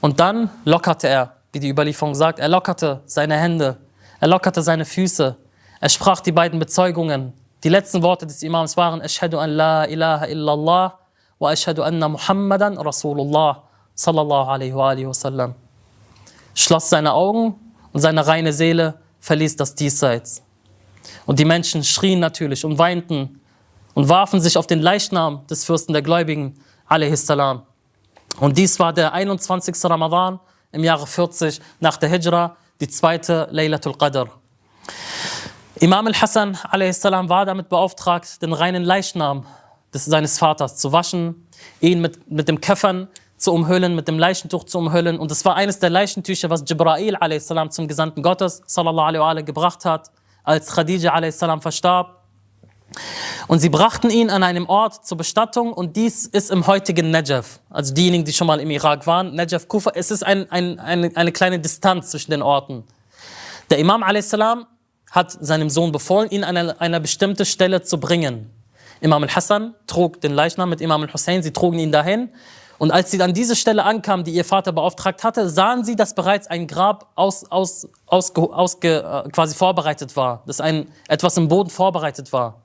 [0.00, 3.78] Und dann lockerte er, wie die Überlieferung sagt, er lockerte seine Hände,
[4.20, 5.36] er lockerte seine Füße,
[5.80, 7.32] er sprach die beiden Bezeugungen,
[7.64, 10.98] die letzten Worte des Imams waren, Ashhadu an la ilaha illallah
[11.38, 13.62] wa ashhadu anna Muhammadan Rasulullah
[13.94, 15.54] sallallahu alaihi wa alihi wasallam.
[16.54, 17.58] Schloss seine Augen
[17.92, 20.42] und seine reine Seele verließ das Diesseits.
[21.24, 23.40] Und die Menschen schrien natürlich und weinten
[23.94, 26.54] und warfen sich auf den Leichnam des Fürsten der Gläubigen,
[27.14, 27.62] salam.
[28.40, 29.74] Und dies war der 21.
[29.84, 30.38] Ramadan
[30.70, 34.28] im Jahre 40 nach der Hijra, die zweite Laylatul Qadr.
[35.80, 36.58] Imam al-Hassan
[37.28, 39.44] war damit beauftragt, den reinen Leichnam
[39.92, 41.48] des, seines Vaters zu waschen,
[41.80, 45.18] ihn mit, mit dem Käffern zu umhüllen, mit dem Leichentuch zu umhüllen.
[45.18, 47.52] Und es war eines der Leichentücher, was Jibrail a.s.
[47.70, 50.10] zum Gesandten Gottes sallallahu alaihi gebracht hat,
[50.44, 51.38] als Khadija a.s.
[51.60, 52.20] verstarb.
[53.48, 57.58] Und sie brachten ihn an einem Ort zur Bestattung und dies ist im heutigen Najaf.
[57.68, 61.10] Also diejenigen, die schon mal im Irak waren, Najaf, Kufa, es ist ein, ein, eine,
[61.16, 62.84] eine kleine Distanz zwischen den Orten.
[63.70, 64.32] Der Imam a.s
[65.14, 68.50] hat seinem Sohn befohlen, ihn an eine, eine bestimmte Stelle zu bringen.
[69.00, 72.30] Imam al-Hassan trug den Leichnam mit Imam al-Hussein, sie trugen ihn dahin.
[72.78, 76.16] Und als sie an diese Stelle ankamen, die ihr Vater beauftragt hatte, sahen sie, dass
[76.16, 81.46] bereits ein Grab aus, aus, aus, aus, äh, quasi vorbereitet war, dass ein, etwas im
[81.46, 82.62] Boden vorbereitet war.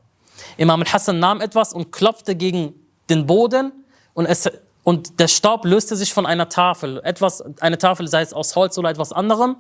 [0.58, 2.74] Imam al-Hassan nahm etwas und klopfte gegen
[3.12, 3.72] den Boden
[4.16, 4.50] und, es,
[4.84, 7.00] und der Staub löste sich von einer Tafel.
[7.04, 9.58] Etwas, eine Tafel, sei es aus Holz oder etwas anderem,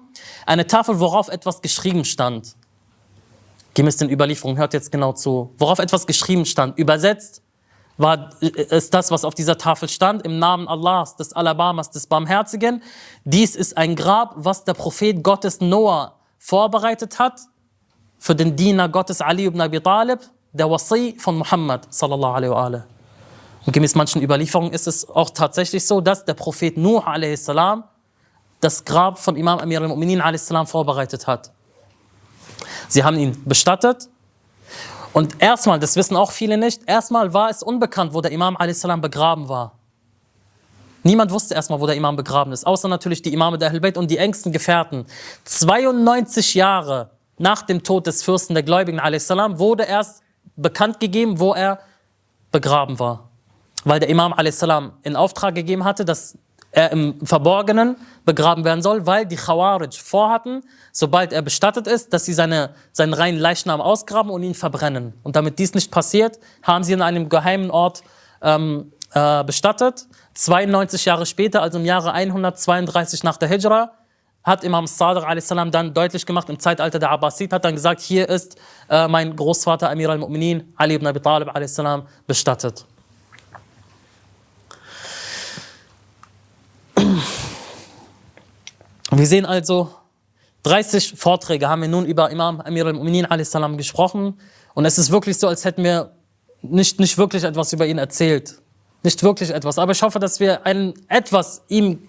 [0.48, 2.56] eine Tafel, worauf etwas geschrieben stand.
[3.74, 6.78] Gemäß den Überlieferungen, hört jetzt genau zu, worauf etwas geschrieben stand.
[6.78, 7.44] Übersetzt
[7.98, 12.82] war es das, was auf dieser Tafel stand, im Namen Allahs, des Alabamas, des Barmherzigen.
[13.26, 17.42] Dies ist ein Grab, was der Prophet Gottes Noah vorbereitet hat
[18.18, 20.20] für den Diener Gottes Ali ibn Abi Talib,
[20.54, 22.84] der Wasi von Muhammad sallallahu alaihi wa
[23.66, 27.52] Und gemäß manchen Überlieferungen ist es auch tatsächlich so, dass der Prophet Nuh a.s.
[28.62, 30.70] das Grab von Imam Amir al-Mu'minin a.s.
[30.70, 31.52] vorbereitet hat.
[32.90, 34.10] Sie haben ihn bestattet.
[35.14, 38.86] Und erstmal, das wissen auch viele nicht, erstmal war es unbekannt, wo der Imam a.s.
[39.02, 39.72] begraben war.
[41.04, 44.12] Niemand wusste erstmal, wo der Imam begraben ist, außer natürlich die Imame der Ahlbayt und
[44.12, 45.06] die engsten Gefährten.
[45.46, 49.30] 92 Jahre nach dem Tod des Fürsten der Gläubigen a.s.
[49.30, 50.22] wurde erst
[50.58, 51.80] bekannt gegeben, wo er
[52.52, 53.30] begraben war.
[53.86, 54.62] Weil der Imam a.s.
[55.04, 56.38] in Auftrag gegeben hatte, dass
[56.72, 57.96] er im Verborgenen
[58.26, 63.14] begraben werden soll, weil die Khawarij vorhatten, sobald er bestattet ist, dass sie seine, seinen
[63.14, 65.14] reinen Leichnam ausgraben und ihn verbrennen.
[65.24, 68.04] Und damit dies nicht passiert, haben sie in einem geheimen Ort
[68.42, 70.08] ähm, äh, bestattet.
[70.36, 73.92] 92 Jahre später, also im Jahre 132 nach der Hijra,
[74.44, 75.48] hat Imam Sadiq a.s.
[75.48, 78.58] dann deutlich gemacht, im Zeitalter der Abbasid, hat dann gesagt, hier ist
[78.90, 81.82] äh, mein Großvater Amir al-Mu'minin, Ali ibn Abi Talib a.s.
[82.26, 82.86] bestattet.
[89.12, 89.90] Wir sehen also,
[90.64, 93.78] 30 Vorträge haben wir nun über Imam Amir al-Mu'minin a.s.
[93.78, 94.40] gesprochen.
[94.76, 96.12] Und es ist wirklich so, als hätten wir
[96.62, 98.62] nicht, nicht wirklich etwas über ihn erzählt.
[99.02, 99.80] Nicht wirklich etwas.
[99.80, 102.08] Aber ich hoffe, dass wir ein, etwas ihm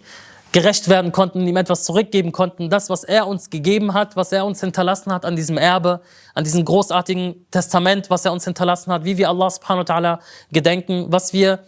[0.53, 2.69] gerecht werden konnten, ihm etwas zurückgeben konnten.
[2.69, 6.01] Das, was er uns gegeben hat, was er uns hinterlassen hat an diesem Erbe,
[6.35, 10.19] an diesem großartigen Testament, was er uns hinterlassen hat, wie wir Allah subhanahu wa ta'ala
[10.51, 11.61] gedenken, was wir,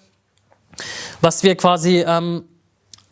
[1.20, 2.44] was wir quasi ähm,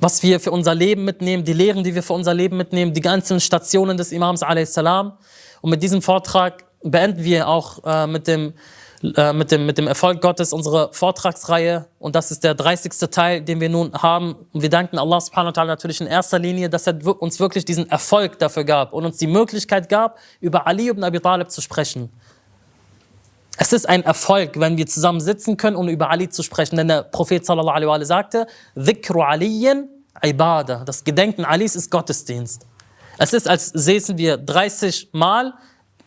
[0.00, 3.02] was wir für unser Leben mitnehmen, die Lehren, die wir für unser Leben mitnehmen, die
[3.02, 4.78] ganzen Stationen des Imams a.s.
[4.78, 8.54] Und mit diesem Vortrag beenden wir auch äh, mit, dem,
[9.14, 11.86] äh, mit, dem, mit dem Erfolg Gottes unsere Vortragsreihe.
[11.98, 12.92] Und das ist der 30.
[13.10, 14.36] Teil, den wir nun haben.
[14.52, 17.66] Und wir danken Allah subhanahu wa ta'ala natürlich in erster Linie, dass er uns wirklich
[17.66, 21.60] diesen Erfolg dafür gab und uns die Möglichkeit gab, über Ali ibn Abi Talib zu
[21.60, 22.10] sprechen.
[23.62, 26.76] Es ist ein Erfolg, wenn wir zusammen sitzen können, um über Ali zu sprechen.
[26.76, 29.86] Denn der Prophet sallallahu alaihi sagte, Dhikru Aliyin
[30.22, 30.82] Ibadah.
[30.86, 32.66] Das Gedenken Alis ist Gottesdienst.
[33.18, 35.52] Es ist, als säßen wir 30 Mal,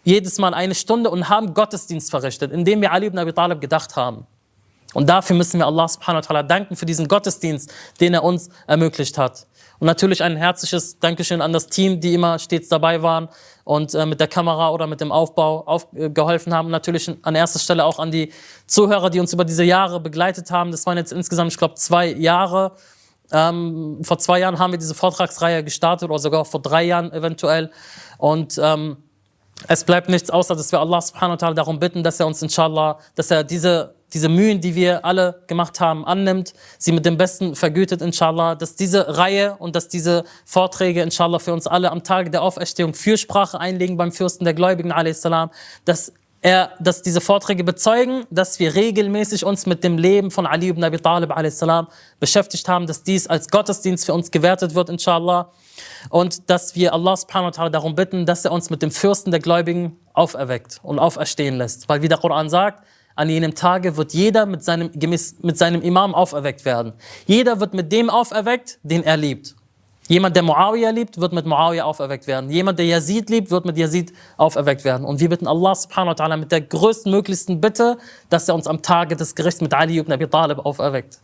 [0.03, 3.95] jedes Mal eine Stunde und haben Gottesdienst verrichtet, indem wir Ali ibn Abi Talib gedacht
[3.95, 4.25] haben.
[4.95, 8.49] Und dafür müssen wir Allah subhanahu wa ta'ala danken für diesen Gottesdienst, den er uns
[8.65, 9.45] ermöglicht hat.
[9.79, 13.29] Und natürlich ein herzliches Dankeschön an das Team, die immer stets dabei waren
[13.63, 16.69] und äh, mit der Kamera oder mit dem Aufbau auf, äh, geholfen haben.
[16.69, 18.31] Natürlich an erster Stelle auch an die
[18.67, 20.71] Zuhörer, die uns über diese Jahre begleitet haben.
[20.71, 22.73] Das waren jetzt insgesamt, ich glaube, zwei Jahre.
[23.31, 27.71] Ähm, vor zwei Jahren haben wir diese Vortragsreihe gestartet oder sogar vor drei Jahren eventuell.
[28.17, 28.97] Und ähm,
[29.67, 32.41] es bleibt nichts außer, dass wir Allah subhanahu wa ta'ala darum bitten, dass er uns
[32.41, 37.17] inshallah, dass er diese, diese Mühen, die wir alle gemacht haben, annimmt, sie mit dem
[37.17, 42.03] Besten vergütet inshallah, dass diese Reihe und dass diese Vorträge inshallah für uns alle am
[42.03, 45.27] Tage der Auferstehung Fürsprache einlegen beim Fürsten der Gläubigen a.s.,
[45.85, 50.67] dass er, dass diese Vorträge bezeugen, dass wir regelmäßig uns mit dem Leben von Ali
[50.67, 51.63] ibn Abi Talib a.s.
[52.19, 55.51] beschäftigt haben, dass dies als Gottesdienst für uns gewertet wird, inshallah.
[56.09, 59.31] Und dass wir Allah subhanahu wa ta'ala darum bitten, dass er uns mit dem Fürsten
[59.31, 61.87] der Gläubigen auferweckt und auferstehen lässt.
[61.87, 62.83] Weil wie der Koran sagt,
[63.15, 66.93] an jenem Tage wird jeder mit seinem, gemäß, mit seinem Imam auferweckt werden.
[67.25, 69.55] Jeder wird mit dem auferweckt, den er liebt.
[70.09, 72.49] Jemand, der Muawiyah liebt, wird mit Muawiyah auferweckt werden.
[72.49, 75.05] Jemand, der Yazid liebt, wird mit Yazid auferweckt werden.
[75.05, 77.97] Und wir bitten Allah subhanahu wa ta'ala mit der größtmöglichsten Bitte,
[78.29, 81.19] dass er uns am Tage des Gerichts mit Ali ibn Abi Talib auferweckt.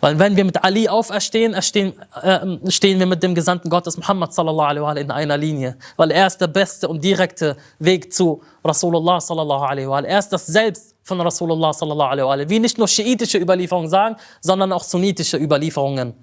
[0.00, 4.34] Weil wenn wir mit Ali auferstehen, erstehen, äh, stehen wir mit dem Gesandten Gottes Muhammad
[4.34, 5.76] sallallahu alaihi wa in einer Linie.
[5.96, 10.28] Weil er ist der beste und direkte Weg zu Rasulullah sallallahu alaihi wa Er ist
[10.28, 14.84] das Selbst von Rasulullah sallallahu alaihi wa Wie nicht nur schiitische Überlieferungen sagen, sondern auch
[14.84, 16.14] sunnitische Überlieferungen.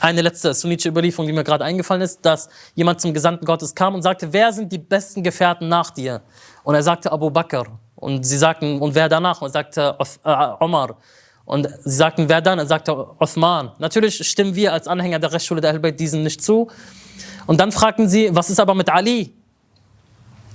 [0.00, 3.94] Eine letzte sunnitische Überlieferung, die mir gerade eingefallen ist, dass jemand zum Gesandten Gottes kam
[3.94, 6.22] und sagte, wer sind die besten Gefährten nach dir?
[6.62, 7.64] Und er sagte Abu Bakr.
[7.96, 9.40] Und sie sagten, und wer danach?
[9.40, 9.96] Und er sagte
[10.60, 10.96] Omar.
[11.44, 12.58] Und sie sagten, wer dann?
[12.58, 13.72] Er sagte Uthman.
[13.78, 16.68] Natürlich stimmen wir als Anhänger der Rechtsschule der Ahlbayt diesen nicht zu.
[17.46, 19.35] Und dann fragten sie, was ist aber mit Ali?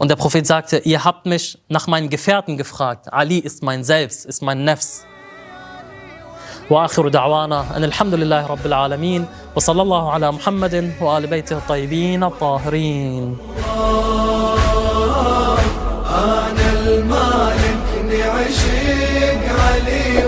[0.02, 3.14] Und der Prophet sagte, ihr habt mich nach meinen Gefährten gefragt.
[3.14, 5.06] Ali ist mein Selbst, ist mein Nefs.
[6.70, 9.26] واخر دعوانا ان الحمد لله رب العالمين
[9.56, 13.38] وصلى الله على محمد وال بيته الطيبين الطاهرين.
[16.08, 20.26] أنا المالك نعشق علي